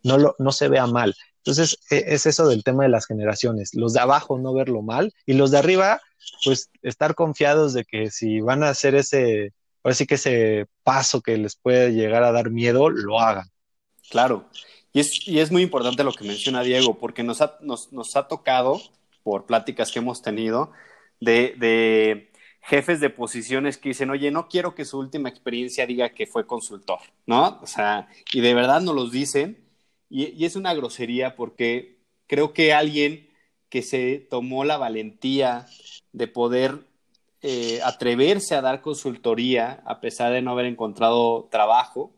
[0.03, 1.15] no, lo, no se vea mal.
[1.37, 3.73] Entonces, e, es eso del tema de las generaciones.
[3.73, 6.01] Los de abajo no verlo mal y los de arriba,
[6.43, 11.21] pues estar confiados de que si van a hacer ese, ahora sí que ese paso
[11.21, 13.47] que les puede llegar a dar miedo, lo hagan.
[14.09, 14.49] Claro.
[14.93, 18.15] Y es, y es muy importante lo que menciona Diego, porque nos ha, nos, nos
[18.15, 18.81] ha tocado
[19.23, 20.71] por pláticas que hemos tenido,
[21.19, 22.31] de,
[22.67, 26.45] jefes de posiciones que dicen, oye, no quiero que su última experiencia diga que fue
[26.45, 27.59] consultor, ¿no?
[27.61, 29.57] O sea, y de verdad nos los dicen,
[30.09, 31.95] y, es una grosería porque
[32.27, 33.29] creo que alguien
[33.69, 35.65] que se tomó la valentía
[36.11, 36.79] de poder
[37.41, 42.11] eh, atreverse a dar consultoría a pesar de no haber encontrado trabajo,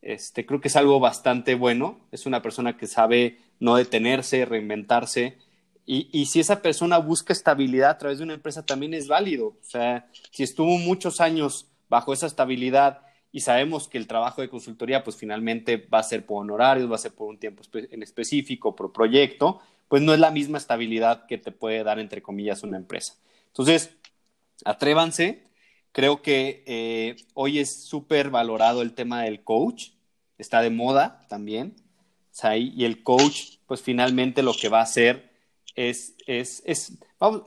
[0.00, 2.00] este, creo que es algo bastante bueno.
[2.10, 5.38] Es una persona que sabe no detenerse, reinventarse
[5.84, 9.48] y, si esa persona busca estabilidad a través de una empresa, también es válido.
[9.48, 14.48] O sea, si estuvo muchos años bajo esa estabilidad y sabemos que el trabajo de
[14.48, 18.02] consultoría, pues finalmente va a ser por honorarios, va a ser por un tiempo en
[18.02, 22.62] específico, por proyecto, pues no es la misma estabilidad que te puede dar, entre comillas,
[22.62, 23.14] una empresa.
[23.48, 23.96] Entonces,
[24.64, 25.42] atrévanse.
[25.90, 29.90] Creo que eh, hoy es súper valorado el tema del coach.
[30.38, 31.74] Está de moda también.
[32.54, 35.31] y el coach, pues finalmente lo que va a hacer
[35.74, 36.92] es, es, es,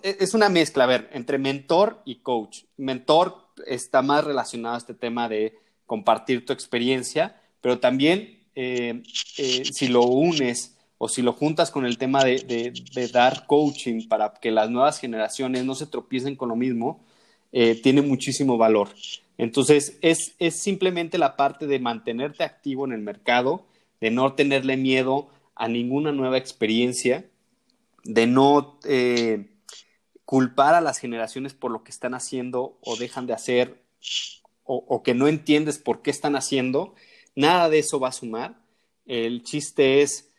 [0.04, 2.64] es una mezcla, a ver, entre mentor y coach.
[2.78, 9.04] Mentor está más relacionado a este tema de compartir tu experiencia, pero también eh,
[9.38, 12.74] eh, si lo unes o si lo juntas con el tema de,
[13.12, 17.04] dar coaching para que las nuevas generaciones no se tropiecen con lo mismo,
[17.52, 18.90] eh, tiene muchísimo valor.
[19.38, 23.66] Entonces, es, es simplemente la parte de mantenerte activo en el mercado,
[24.00, 27.26] de no tenerle miedo a ninguna nueva experiencia
[28.06, 29.50] de no eh,
[30.24, 33.84] culpar a las generaciones por lo que están haciendo o dejan de hacer
[34.68, 36.96] o, que no entiendes por qué están haciendo,
[37.36, 38.56] nada de eso va a sumar.
[39.06, 40.32] El chiste es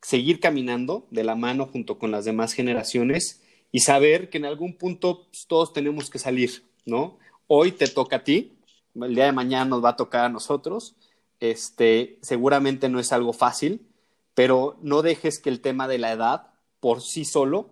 [0.00, 4.78] seguir caminando de la mano junto con las demás generaciones y saber que en algún
[4.78, 7.18] punto pues, todos tenemos que salir, ¿no?
[7.46, 8.56] Hoy te toca a ti,
[8.94, 10.96] el día de mañana nos va a tocar a nosotros.
[11.40, 13.86] Este, seguramente no es algo fácil,
[14.34, 16.53] pero no dejes que el tema de la edad
[16.84, 17.70] por sí solo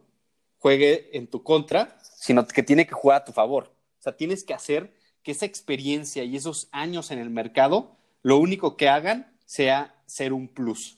[0.58, 3.64] juegue en tu contra, sino que tiene que jugar a tu favor.
[3.98, 8.38] O sea, tienes que hacer que esa experiencia y esos años en el mercado, lo
[8.38, 10.96] único que hagan sea ser un plus.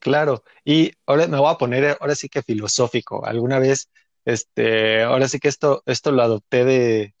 [0.00, 3.24] Claro, y ahora me voy a poner, ahora sí que filosófico.
[3.24, 3.88] Alguna vez,
[4.26, 7.14] este, ahora sí que esto, esto lo adopté de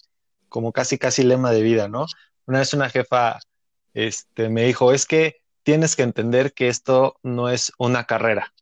[0.50, 2.04] como casi, casi lema de vida, ¿no?
[2.44, 3.38] Una vez una jefa,
[3.94, 8.52] este, me dijo, es que tienes que entender que esto no es una carrera,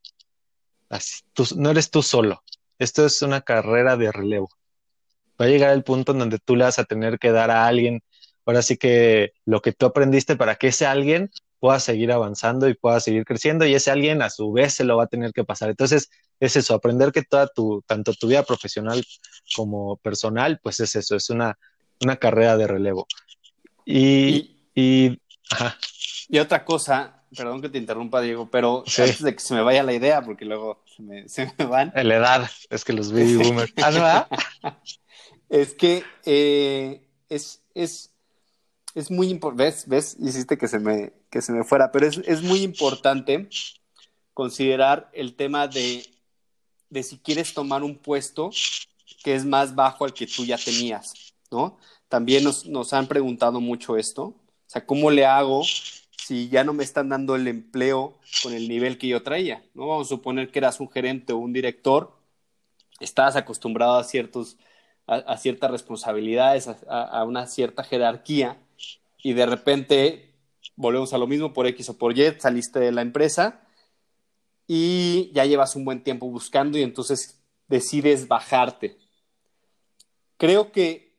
[1.57, 2.43] no eres tú solo.
[2.79, 4.49] Esto es una carrera de relevo.
[5.41, 7.67] Va a llegar el punto en donde tú le vas a tener que dar a
[7.67, 8.03] alguien,
[8.45, 12.75] ahora sí que lo que tú aprendiste para que ese alguien pueda seguir avanzando y
[12.75, 15.45] pueda seguir creciendo y ese alguien a su vez se lo va a tener que
[15.45, 15.71] pasar.
[15.71, 19.05] Entonces, es eso, aprender que toda tu, tanto tu vida profesional
[19.55, 21.57] como personal, pues es eso, es una,
[22.01, 23.07] una carrera de relevo.
[23.85, 25.21] Y, y,
[26.29, 29.83] y otra cosa, perdón que te interrumpa, Diego, pero antes de que se me vaya
[29.83, 31.93] la idea, porque luego se me, se me van.
[31.95, 33.73] La edad, es que los baby boomers.
[33.83, 34.29] ¿Ah,
[35.49, 38.13] es que eh, es, es,
[38.95, 39.89] es muy importante, ¿ves?
[39.89, 40.17] ¿Ves?
[40.21, 43.49] Hiciste que se me, que se me fuera, pero es, es muy importante
[44.35, 46.05] considerar el tema de,
[46.91, 48.51] de si quieres tomar un puesto
[49.23, 51.79] que es más bajo al que tú ya tenías, ¿no?
[52.09, 55.63] También nos, nos han preguntado mucho esto, o sea, ¿cómo le hago
[56.27, 59.89] si ya no me están dando el empleo con el nivel que yo traía, ¿no?
[59.89, 62.17] Vamos a suponer que eras un gerente o un director,
[63.01, 64.57] estabas acostumbrado a, ciertos,
[65.07, 68.57] a, ciertas responsabilidades, a, una cierta jerarquía,
[69.23, 70.35] y de repente
[70.77, 73.61] volvemos a lo mismo por X o por Y, saliste de la empresa
[74.67, 78.97] y ya llevas un buen tiempo buscando y entonces decides bajarte.
[80.37, 81.17] Creo que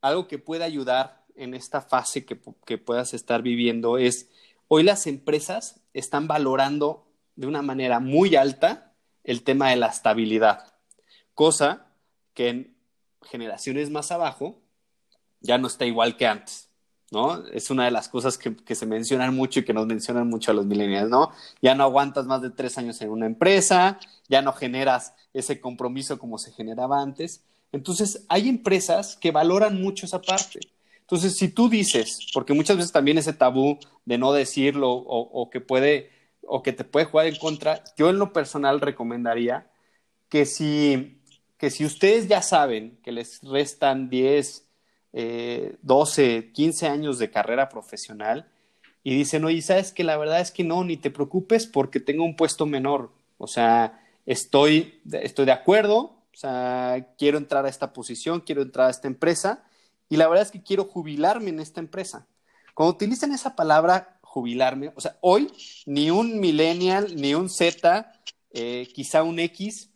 [0.00, 4.28] algo que puede ayudar en esta fase que, que puedas estar viviendo es,
[4.68, 8.94] hoy las empresas están valorando de una manera muy alta
[9.24, 10.74] el tema de la estabilidad,
[11.34, 11.86] cosa
[12.34, 12.76] que en
[13.22, 14.60] generaciones más abajo
[15.40, 16.70] ya no está igual que antes,
[17.10, 17.46] ¿no?
[17.48, 20.50] Es una de las cosas que, que, se mencionan mucho y que nos mencionan mucho
[20.50, 21.32] a los millennials, ¿no?
[21.60, 26.18] Ya no aguantas más de tres años en una empresa, ya no generas ese compromiso
[26.18, 27.44] como se generaba antes.
[27.72, 30.60] Entonces, hay empresas que valoran mucho esa parte.
[31.06, 35.60] Entonces, si tú dices, porque muchas veces también ese tabú de no decirlo o, que
[35.60, 36.10] puede
[36.42, 39.70] o que te puede jugar en contra, yo en lo personal recomendaría
[40.28, 41.20] que si,
[41.58, 44.66] que si ustedes ya saben que les restan 10,
[45.82, 48.48] 12, 15 años de carrera profesional
[49.04, 52.24] y dicen, oye, sabes que la verdad es que no, ni te preocupes porque tengo
[52.24, 53.12] un puesto menor.
[53.38, 58.88] O sea, estoy, estoy de acuerdo, o sea, quiero entrar a esta posición, quiero entrar
[58.88, 59.65] a esta empresa
[60.08, 62.26] y la verdad es que quiero jubilarme en esta empresa.
[62.74, 65.50] Cuando utilizan esa palabra jubilarme, o sea, hoy
[65.86, 68.12] ni un millennial, ni un Z,
[68.52, 69.90] eh, quizá un X,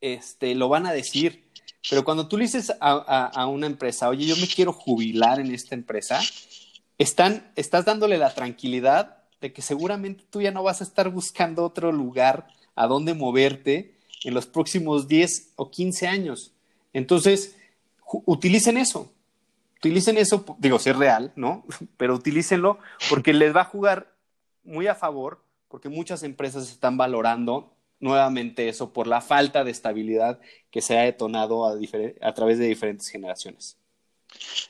[0.00, 1.50] este, lo van a decir.
[1.88, 5.74] Pero cuando tú le dices a, una empresa, oye, yo me quiero jubilar en esta
[5.74, 6.20] empresa,
[6.96, 11.64] están, estás dándole la tranquilidad de que seguramente tú ya no vas a estar buscando
[11.64, 16.52] otro lugar a donde moverte en los próximos 10 o 15 años.
[16.92, 17.56] Entonces,
[18.26, 19.12] utilicen eso.
[19.78, 21.64] Utilicen eso, digo, si es real, ¿no?
[21.96, 24.14] Pero utilícenlo porque les va a jugar
[24.64, 30.40] muy a favor, porque muchas empresas están valorando nuevamente eso por la falta de estabilidad
[30.70, 31.74] que se ha detonado a,
[32.20, 33.78] a través de diferentes generaciones.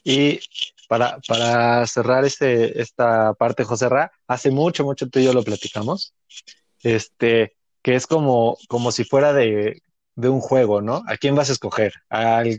[0.04, 0.40] Y
[0.88, 5.42] para, para cerrar este, esta parte, José Ra, hace mucho, mucho tú y yo lo
[5.42, 6.14] platicamos,
[6.82, 9.82] este, que es como, como si fuera de,
[10.14, 11.02] de un juego, ¿no?
[11.06, 11.94] ¿A quién vas a escoger?
[12.08, 12.58] ¿Al,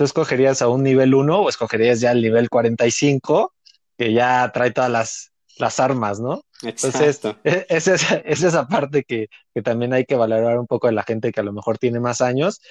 [0.00, 3.52] ¿Tú escogerías a un nivel 1 o escogerías ya el nivel 45,
[3.98, 6.42] que ya trae todas las, las armas, ¿no?
[6.62, 9.28] Entonces, e, es, es, esa parte que,
[9.62, 12.22] también hay que valorar un poco de la gente que a lo mejor tiene más
[12.22, 12.62] años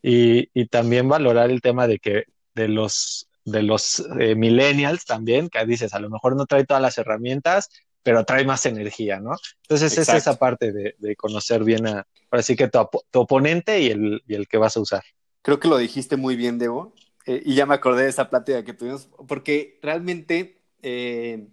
[0.00, 5.62] y, también valorar el tema de que de los, de los eh, millennials también, que
[5.66, 7.68] dices, a lo mejor no trae todas las herramientas,
[8.02, 9.32] pero trae más energía, ¿no?
[9.64, 12.88] Entonces es esa parte de, conocer bien a, ahora sí que tu,
[13.18, 15.02] oponente y el, y el, que vas a usar.
[15.42, 16.94] Creo que lo dijiste muy bien, Debo,
[17.26, 20.58] eh, y ya me acordé de esa plática que tuvimos, porque realmente...
[20.82, 21.48] Eh,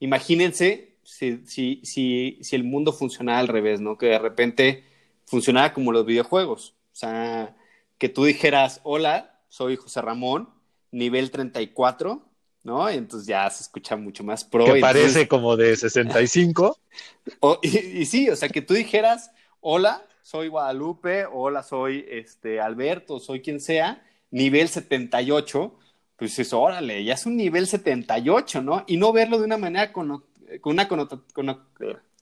[0.00, 3.96] imagínense si, si, si, si, el mundo funcionara al revés, ¿no?
[3.96, 4.84] Que de repente
[5.26, 6.74] funcionara como los videojuegos.
[6.92, 7.56] O sea,
[7.98, 10.48] que tú dijeras, hola, soy José Ramón,
[10.90, 12.22] nivel 34,
[12.64, 12.90] ¿no?
[12.90, 14.64] Y entonces ya se escucha mucho más pro.
[14.64, 16.78] Que parece como de 65.
[17.62, 23.18] y, y, sí, o sea, que tú dijeras, hola, soy Guadalupe, hola, soy este, Alberto,
[23.18, 25.76] soy quien sea, nivel 78
[26.20, 28.84] pues eso, órale, ya es un nivel 78, ¿no?
[28.86, 30.22] Y no verlo de una manera con,
[30.60, 30.86] con una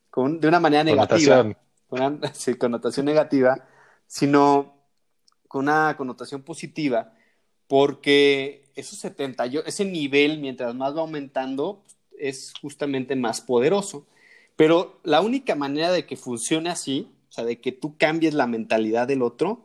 [0.09, 1.53] con, de una manera negativa,
[1.89, 3.67] con una sí, connotación negativa,
[4.07, 4.77] sino
[5.49, 7.13] con una connotación positiva,
[7.67, 11.83] porque esos 78, ese nivel, mientras más va aumentando,
[12.17, 14.07] es justamente más poderoso.
[14.55, 18.47] Pero la única manera de que funcione así, o sea, de que tú cambies la
[18.47, 19.65] mentalidad del otro,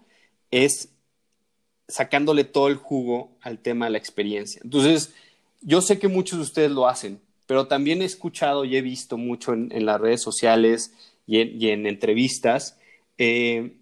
[0.51, 0.89] es
[1.87, 4.61] sacándole todo el jugo al tema de la experiencia.
[4.63, 5.13] Entonces,
[5.61, 9.17] yo sé que muchos de ustedes lo hacen, pero también he escuchado y he visto
[9.17, 10.93] mucho en, las redes sociales
[11.25, 12.77] y en, entrevistas
[13.17, 13.75] eh,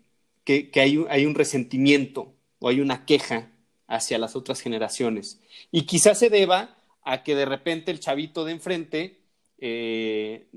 [0.43, 3.49] que, hay, un resentimiento o hay una queja
[3.87, 5.39] hacia las otras generaciones.
[5.71, 9.20] Y quizás se deba a que de repente el chavito de enfrente
[9.61, 10.47] eh,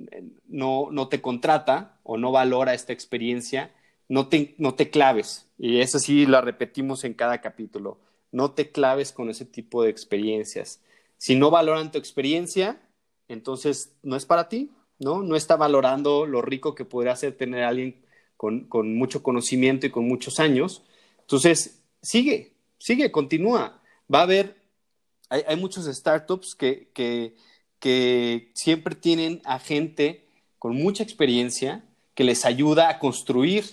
[0.48, 3.70] no, no te contrata o no valora esta experiencia
[4.08, 7.98] no te, no te claves, y eso sí lo repetimos en cada capítulo,
[8.32, 10.80] no te claves con ese tipo de experiencias.
[11.16, 12.80] Si no valoran tu experiencia,
[13.28, 15.22] entonces no es para ti, ¿no?
[15.22, 18.04] No está valorando lo rico que podría ser tener alguien
[18.36, 20.82] con, con mucho conocimiento y con muchos años.
[21.20, 23.80] Entonces, sigue, sigue, continúa.
[24.12, 24.56] Va a haber,
[25.30, 27.36] hay, hay muchos startups que, que,
[27.84, 30.24] que siempre tienen a gente
[30.58, 33.66] con mucha experiencia que les ayuda a construir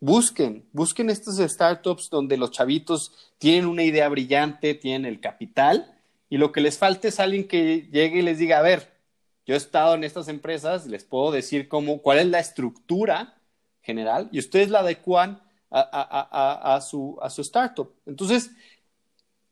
[0.00, 5.94] busquen, busquen estos startups donde los chavitos tienen una idea brillante, tienen el capital
[6.28, 8.92] y lo que les falta es alguien que llegue y les diga, a ver,
[9.46, 13.38] yo he estado en estas empresas, les puedo decir cómo, cuál es la estructura
[13.80, 17.94] general y ustedes la adecuan a, su, a su startup.
[18.06, 18.50] Entonces,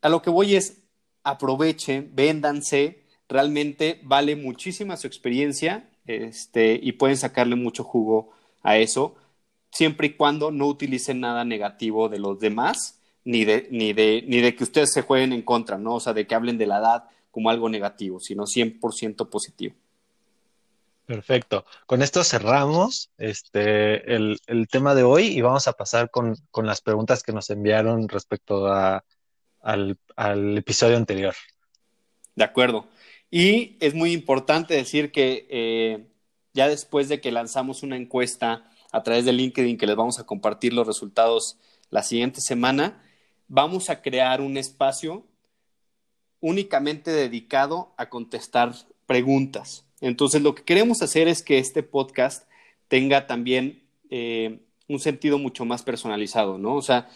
[0.02, 0.82] a lo que voy es,
[1.22, 8.30] aprovechen, véndanse, realmente vale muchísima su experiencia este, y pueden sacarle mucho jugo
[8.62, 9.16] a eso
[9.74, 14.40] siempre y cuando no utilicen nada negativo de los demás, ni de, ni de, ni
[14.40, 15.96] de que ustedes se jueguen en contra, ¿no?
[15.96, 19.74] O sea, de que hablen de la edad como algo negativo, sino 100% positivo.
[21.06, 21.66] Perfecto.
[21.86, 24.38] Con esto cerramos este, el,
[24.70, 29.04] tema de hoy y vamos a pasar con, las preguntas que nos enviaron respecto a,
[29.60, 29.98] al,
[30.56, 31.34] episodio anterior.
[32.36, 32.86] De acuerdo.
[33.36, 36.06] Y es muy importante decir que eh,
[36.52, 40.24] ya después de que lanzamos una encuesta a través de LinkedIn que les vamos a
[40.24, 41.58] compartir los resultados
[41.90, 43.02] la siguiente semana.
[43.48, 45.24] vamos a crear un espacio
[46.38, 48.72] únicamente dedicado a contestar
[49.04, 49.84] preguntas.
[50.00, 52.48] Entonces, lo que queremos hacer es que este podcast
[52.86, 56.76] tenga también eh, un sentido mucho más personalizado, ¿no?
[56.76, 57.10] O sea,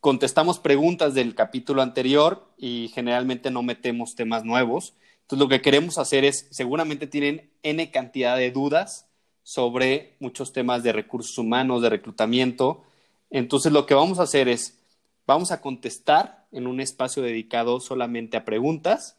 [0.00, 4.94] contestamos preguntas del capítulo anterior y generalmente no metemos temas nuevos.
[5.30, 9.06] Entonces, lo que queremos hacer es, seguramente tienen N cantidad de dudas
[9.44, 12.82] sobre muchos temas de recursos humanos, de reclutamiento.
[13.30, 14.80] Entonces, lo que vamos a hacer es,
[15.28, 19.18] vamos a contestar en un espacio dedicado solamente a preguntas,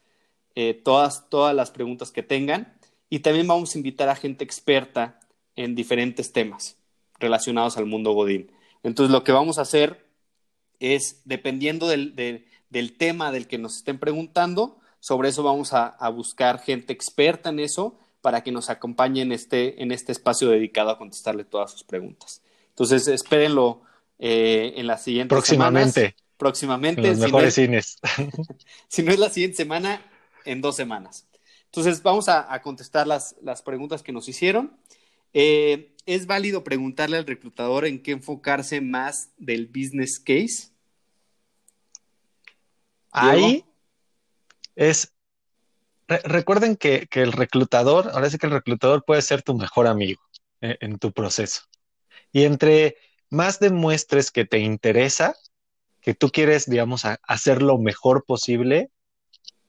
[0.55, 2.73] eh, todas, todas las preguntas que tengan,
[3.09, 5.17] y también vamos a invitar a gente experta
[5.55, 6.75] en diferentes temas
[7.19, 8.51] relacionados al mundo Godín.
[8.83, 10.05] Entonces, lo que vamos a hacer
[10.81, 12.13] es, dependiendo del,
[12.97, 17.97] tema del que nos estén preguntando, sobre eso vamos a, buscar gente experta en eso
[18.21, 22.43] para que nos acompañe en este, en este espacio dedicado a contestarle todas sus preguntas.
[22.69, 23.81] Entonces, espérenlo
[24.19, 26.15] eh, en la siguiente Próximamente.
[26.37, 27.01] Próximamente.
[27.01, 27.99] los mejores cines.
[28.87, 30.05] si no es la siguiente semana,
[30.45, 31.27] en dos semanas.
[31.65, 34.77] Entonces, vamos a, contestar las, las preguntas que nos hicieron.
[35.33, 40.69] Eh, ¿Es válido preguntarle al reclutador en qué enfocarse más del business case?
[43.09, 43.65] Ahí
[44.75, 45.13] es.
[46.07, 50.21] recuerden que, el reclutador, ahora sí que el reclutador puede ser tu mejor amigo
[50.61, 51.61] eh, en tu proceso.
[52.31, 52.97] Y entre
[53.29, 55.35] más demuestres que te interesa,
[56.01, 58.89] que tú quieres, digamos, hacer lo mejor posible,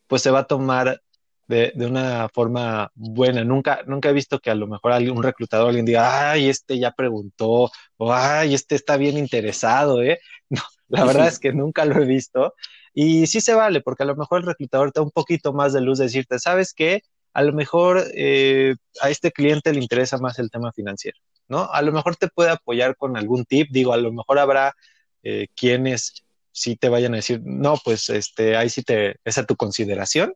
[0.07, 1.01] pues se va a tomar
[1.49, 3.45] de, una forma buena.
[3.45, 6.93] Nunca, nunca he visto que a lo mejor un reclutador alguien diga, ay, este ya
[6.93, 10.19] preguntó, o ay, este está bien interesado, ¿eh?
[10.51, 12.55] No, la verdad es que nunca lo he visto.
[12.95, 15.73] Y sí se vale, porque a lo mejor el reclutador te da un poquito más
[15.73, 17.03] de luz de decirte, ¿sabes qué?
[17.33, 21.19] A lo mejor eh, a este cliente le interesa más el tema financiero,
[21.49, 21.71] ¿no?
[21.73, 24.75] A lo mejor te puede apoyar con algún tip, digo, a lo mejor habrá
[25.23, 29.47] eh, quienes sí te vayan a decir, no, pues este, ahí sí te, es a
[29.47, 30.35] tu consideración,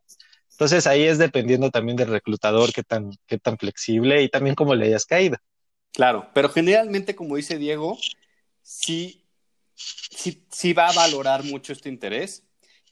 [0.57, 4.73] entonces ahí es dependiendo también del reclutador qué tan, qué tan flexible y también cómo
[4.73, 5.37] le hayas caído.
[5.93, 7.95] Claro, pero generalmente, como dice Diego,
[8.63, 9.23] sí,
[9.75, 12.43] sí, va a valorar mucho este interés.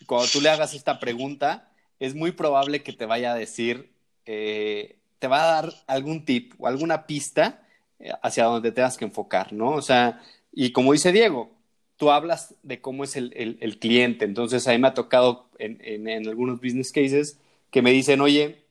[0.06, 3.92] Cuando tú le hagas esta pregunta, es muy probable que te vaya a decir,
[4.26, 7.64] eh, te va a dar algún tip o alguna pista
[8.00, 9.72] eh, hacia donde tengas que enfocar, ¿no?
[9.72, 11.52] O sea, y como dice Diego,
[11.98, 16.28] tú hablas de cómo es el, cliente, entonces a mí me ha tocado en, en
[16.28, 17.40] algunos business cases
[17.72, 18.66] que me dicen, oye,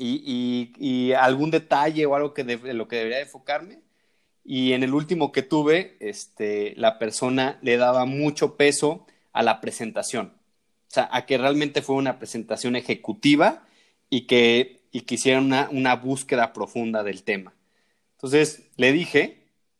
[0.00, 3.80] y, algún detalle o algo que de, lo que debería enfocarme.
[4.44, 9.60] Y en el último que tuve, este, la persona le daba mucho peso a la
[9.60, 10.32] presentación.
[10.90, 13.64] O sea, a que realmente fue una presentación ejecutiva
[14.08, 17.54] y que, y hiciera una, una búsqueda profunda del tema.
[18.16, 19.38] Entonces, le dije,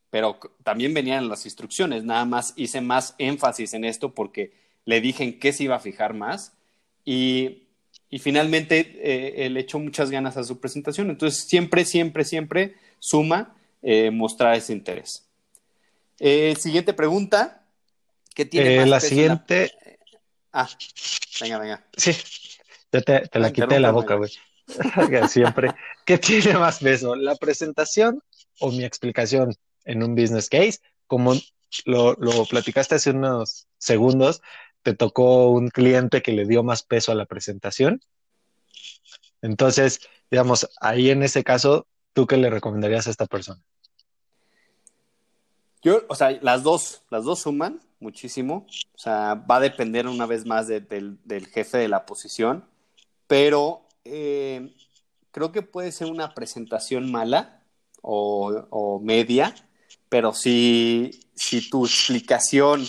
[0.08, 4.52] pero también venían las instrucciones, nada más hice más énfasis en esto porque
[4.84, 6.54] le dije en qué se iba a fijar más.
[7.04, 7.64] Y
[8.10, 11.10] y finalmente eh, le echó muchas ganas a su presentación.
[11.10, 15.24] Entonces, siempre, siempre, siempre suma eh, mostrar ese interés.
[16.18, 17.62] Eh, siguiente pregunta.
[18.34, 19.70] ¿Qué tiene más la siguiente.
[20.52, 20.68] Ah,
[21.40, 21.84] venga, venga.
[21.96, 22.12] Sí,
[22.90, 24.30] te, te la quité de la boca, güey.
[25.28, 25.74] siempre.
[26.04, 27.16] ¿Qué tiene más peso?
[27.16, 28.22] ¿La presentación
[28.60, 30.78] o mi explicación en un business case?
[31.06, 31.34] Como
[31.84, 34.42] lo, lo platicaste hace unos segundos,
[34.82, 38.00] te tocó un cliente que le dio más peso a la presentación.
[39.42, 43.62] Entonces, digamos, ahí en ese caso, ¿tú qué le recomendarías a esta persona?
[45.82, 48.66] Yo, o sea, las dos, las dos suman muchísimo.
[48.94, 51.18] O sea, va a depender una vez más del,
[51.52, 52.64] jefe de la posición,
[53.26, 54.74] pero eh,
[55.30, 57.62] creo que puede ser una presentación mala
[58.02, 59.54] o, media,
[60.08, 62.84] pero si, si tu explicación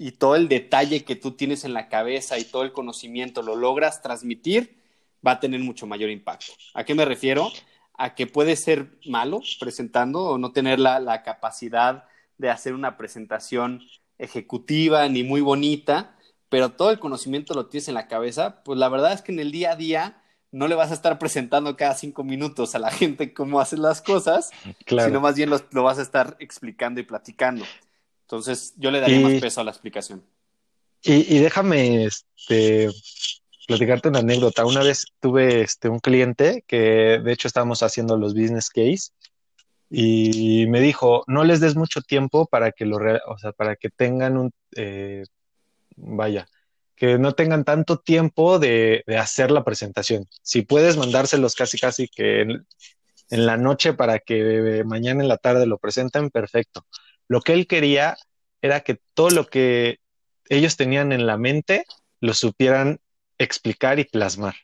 [0.00, 3.56] y todo el detalle que tú tienes en la cabeza y todo el conocimiento lo
[3.56, 4.78] logras transmitir,
[5.26, 6.52] va a tener mucho mayor impacto.
[6.74, 7.50] ¿A qué me refiero?
[7.98, 12.04] A que puede ser malo presentando o no tener la, capacidad
[12.38, 13.82] de hacer una presentación
[14.16, 16.16] ejecutiva ni muy bonita,
[16.48, 19.40] pero todo el conocimiento lo tienes en la cabeza, pues la verdad es que en
[19.40, 22.90] el día a día no le vas a estar presentando cada cinco minutos a la
[22.92, 24.50] gente cómo haces las cosas,
[24.86, 27.64] sino más bien lo vas a estar explicando y platicando.
[28.22, 30.22] Entonces, yo le daría más peso a la explicación.
[31.02, 32.90] Y, déjame este,
[33.68, 34.64] platicarte una anécdota.
[34.64, 39.10] Una vez tuve este, un cliente que, de hecho, estábamos haciendo los business case
[39.90, 43.90] y me dijo, no les des mucho tiempo para que lo, o sea, para que
[43.90, 45.22] tengan un, eh,
[45.96, 46.48] vaya,
[46.96, 50.26] que no tengan tanto tiempo de, hacer la presentación.
[50.42, 52.66] Si puedes mandárselos casi, casi que en,
[53.28, 56.86] en, la noche para que mañana en la tarde lo presenten, perfecto.
[57.28, 58.16] Lo que él quería
[58.62, 59.98] era que todo lo que
[60.48, 61.84] ellos tenían en la mente
[62.20, 63.00] lo supieran
[63.38, 64.54] explicar y plasmar.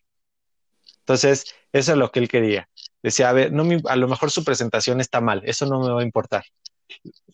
[1.00, 2.68] Entonces, eso es lo que él quería.
[3.02, 6.00] Decía, a ver, no a lo mejor su presentación está mal, eso no me va
[6.00, 6.44] a importar,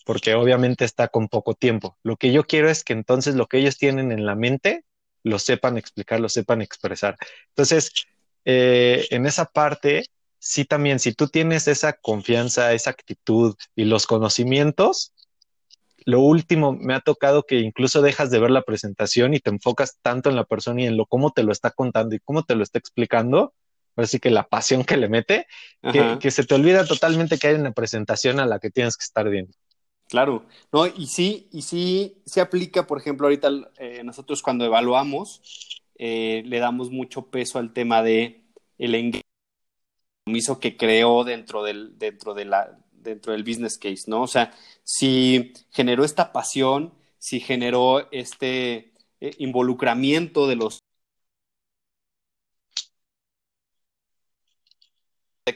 [0.05, 1.97] porque obviamente está con poco tiempo.
[2.03, 4.85] Lo que yo quiero es que entonces lo que ellos tienen en la mente
[5.23, 7.17] lo sepan explicar, lo sepan expresar.
[7.51, 7.93] Entonces,
[8.45, 10.07] eh, en esa parte,
[10.39, 15.13] sí también, si tú tienes esa confianza, esa actitud y los conocimientos,
[16.05, 19.99] lo último me ha tocado que incluso dejas de ver la presentación y te enfocas
[20.03, 22.55] tanto en la persona y en lo cómo te lo está contando y cómo te
[22.55, 23.55] lo está explicando,
[23.97, 25.47] así que la pasión que le mete,
[26.21, 29.29] que, se te olvida totalmente que hay una presentación a la que tienes que estar
[29.29, 29.53] viendo.
[30.09, 33.49] Claro, no, y sí, y sí se aplica, por ejemplo, ahorita
[33.79, 38.43] eh, nosotros cuando evaluamos, eh, le damos mucho peso al tema de
[38.79, 39.23] el
[40.25, 44.23] compromiso que creó dentro del, dentro de la, dentro del business case, ¿no?
[44.23, 44.53] O sea,
[44.85, 50.81] si generó esta pasión, si generó este eh, involucramiento de los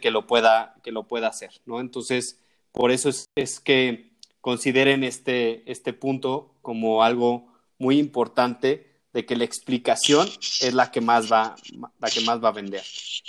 [0.00, 1.80] que lo pueda que lo pueda hacer, ¿no?
[1.80, 2.40] Entonces,
[2.72, 9.44] por eso es, que consideren este, este punto como algo muy importante de que la
[9.44, 10.28] explicación
[10.60, 11.54] es la que más va
[12.00, 12.82] la que más va a vender.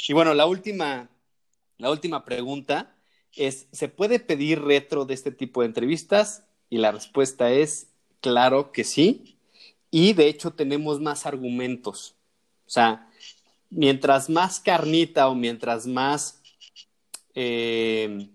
[0.07, 1.09] Y bueno, la última
[1.77, 2.94] la última pregunta
[3.35, 6.43] es, ¿se puede pedir retro de este tipo de entrevistas?
[6.69, 7.87] Y la respuesta es,
[8.21, 9.37] claro que sí.
[9.91, 12.15] Y de hecho tenemos más argumentos.
[12.65, 13.09] O sea,
[13.69, 16.41] mientras más carnita o mientras más
[17.35, 18.29] eh,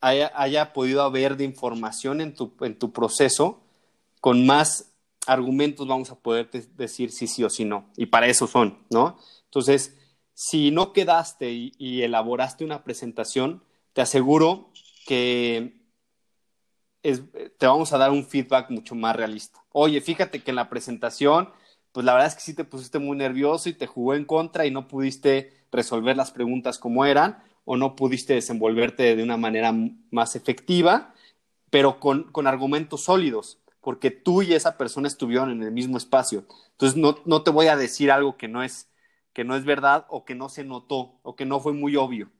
[0.00, 3.60] haya, podido haber de información en tu, en tu proceso,
[4.20, 4.92] con más
[5.26, 7.86] argumentos vamos a poder decir sí, sí o sí no.
[7.96, 9.18] Y para eso son, ¿no?
[9.44, 9.96] Entonces,
[10.34, 13.62] si no quedaste y elaboraste una presentación,
[13.94, 14.70] te aseguro
[15.06, 15.80] que
[17.58, 19.62] te vamos a dar un feedback mucho más realista.
[19.72, 21.50] Oye, fíjate que en la presentación,
[21.92, 24.66] pues la verdad es que sí te pusiste muy nervioso y te jugó en contra
[24.66, 29.74] y no pudiste resolver las preguntas como eran o no pudiste desenvolverte de una manera
[30.10, 31.14] más efectiva,
[31.70, 36.44] pero con, con argumentos sólidos, porque tú y esa persona estuvieron en el mismo espacio.
[36.72, 38.88] Entonces no, no te voy a decir algo que no es
[39.32, 42.30] que no es verdad o que no se notó o que no fue muy obvio.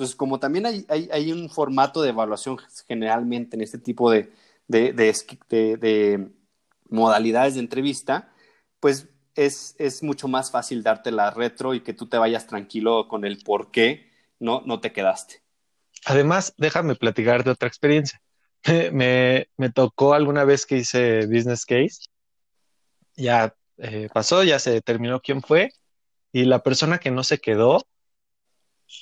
[0.00, 2.56] Entonces, como también hay, un formato de evaluación
[2.88, 4.32] generalmente en este tipo de,
[4.66, 6.30] de, de,
[6.88, 8.32] modalidades de entrevista,
[8.80, 13.26] pues es, mucho más fácil darte la retro y que tú te vayas tranquilo con
[13.26, 15.42] el por qué no, te quedaste.
[16.06, 18.22] Además, déjame platicar de otra experiencia.
[18.94, 22.08] Me, me tocó alguna vez que hice Business Case,
[23.16, 25.74] ya eh, pasó, ya se determinó quién fue,
[26.32, 27.84] y la persona que no se quedó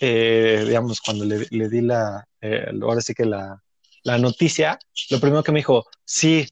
[0.01, 3.63] eh, digamos, cuando le, di la, eh, ahora sí que la,
[4.05, 4.79] la, noticia,
[5.11, 6.49] lo primero que me dijo, sí,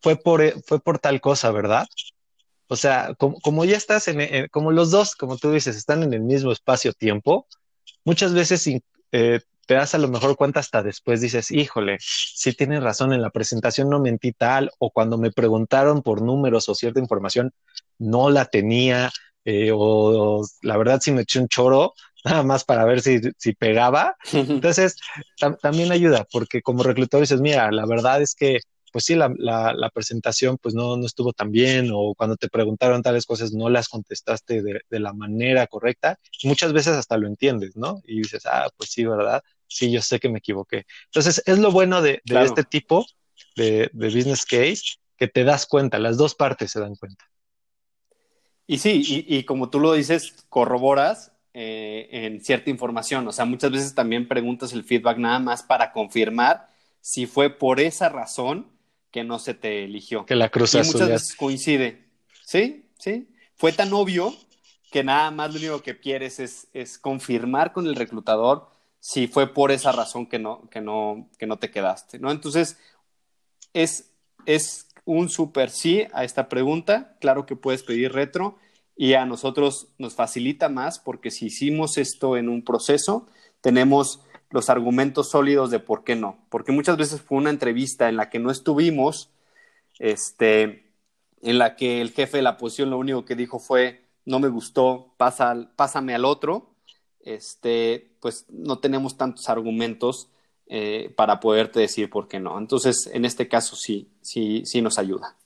[0.00, 1.86] fue por, fue por tal cosa, ¿verdad?
[2.68, 6.14] O sea, como, como ya estás en, como los dos, como tú dices, están en
[6.14, 7.46] el mismo espacio-tiempo,
[8.04, 8.66] muchas veces
[9.12, 13.22] eh, te das a lo mejor cuenta hasta después, dices, híjole, sí tienes razón, en
[13.22, 17.52] la presentación no mentí tal, o cuando me preguntaron por números o cierta información,
[17.98, 19.10] no la tenía,
[19.72, 21.94] o, la verdad sí me eché un choro,
[22.24, 24.16] nada más para ver si, si pegaba.
[24.32, 24.96] Entonces,
[25.60, 28.60] también ayuda, porque como reclutador dices, mira, la verdad es que,
[28.92, 33.02] pues sí, la, la, presentación pues no, no, estuvo tan bien o cuando te preguntaron
[33.02, 36.16] tales cosas no las contestaste de, de, la manera correcta.
[36.44, 38.00] Muchas veces hasta lo entiendes, ¿no?
[38.04, 39.42] Y dices, ah, pues sí, ¿verdad?
[39.66, 40.86] Sí, yo sé que me equivoqué.
[41.06, 43.04] Entonces, es lo bueno de, de este tipo
[43.56, 44.82] de, de business case,
[45.16, 47.24] que te das cuenta, las dos partes se dan cuenta.
[48.66, 53.26] Y sí, y, y, como tú lo dices, corroboras eh, en cierta información.
[53.28, 56.68] O sea, muchas veces también preguntas el feedback nada más para confirmar
[57.00, 58.66] si fue por esa razón
[59.12, 60.26] que no se te eligió.
[60.26, 62.08] Que la cruz Y muchas veces coincide.
[62.44, 63.28] Sí, sí.
[63.54, 64.34] Fue tan obvio
[64.90, 69.54] que nada más lo único que quieres es, es confirmar con el reclutador si fue
[69.54, 72.32] por esa razón que no, que no, que no te quedaste, ¿no?
[72.32, 72.78] Entonces,
[73.74, 74.10] es,
[74.46, 77.16] es un super sí a esta pregunta.
[77.20, 78.58] Claro que puedes pedir retro
[78.96, 83.26] y a nosotros nos facilita más porque si hicimos esto en un proceso,
[83.60, 84.20] tenemos
[84.50, 86.38] los argumentos sólidos de por qué no.
[86.48, 89.30] Porque muchas veces fue una entrevista en la que no estuvimos,
[89.98, 90.92] este,
[91.42, 94.48] en la que el jefe de la posición lo único que dijo fue, no me
[94.48, 96.70] gustó, pasa, pásame al otro,
[97.20, 100.28] este, pues no tenemos tantos argumentos
[100.66, 102.56] eh, para poderte decir por qué no.
[102.58, 105.36] Entonces, en este caso sí, sí, sí nos ayuda.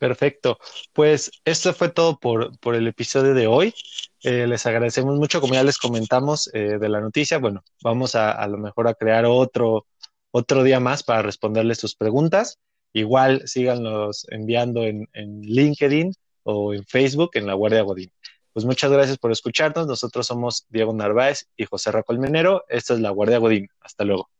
[0.00, 0.58] Perfecto.
[0.94, 3.74] Pues esto fue todo por, por el episodio de hoy.
[4.22, 7.36] Eh, les agradecemos mucho, como ya les comentamos eh, de la noticia.
[7.36, 9.84] Bueno, vamos a, a lo mejor a crear otro,
[10.30, 12.58] otro día más para responderles sus preguntas.
[12.94, 18.10] igual síganos enviando en, en LinkedIn o en Facebook en la Guardia Godín.
[18.54, 19.86] Pues muchas gracias por escucharnos.
[19.86, 22.64] Nosotros somos Diego Narváez y José Racolmenero.
[22.70, 23.68] Esta es la Guardia Godín.
[23.82, 24.30] Hasta luego.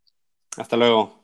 [0.57, 1.20] Hasta luego.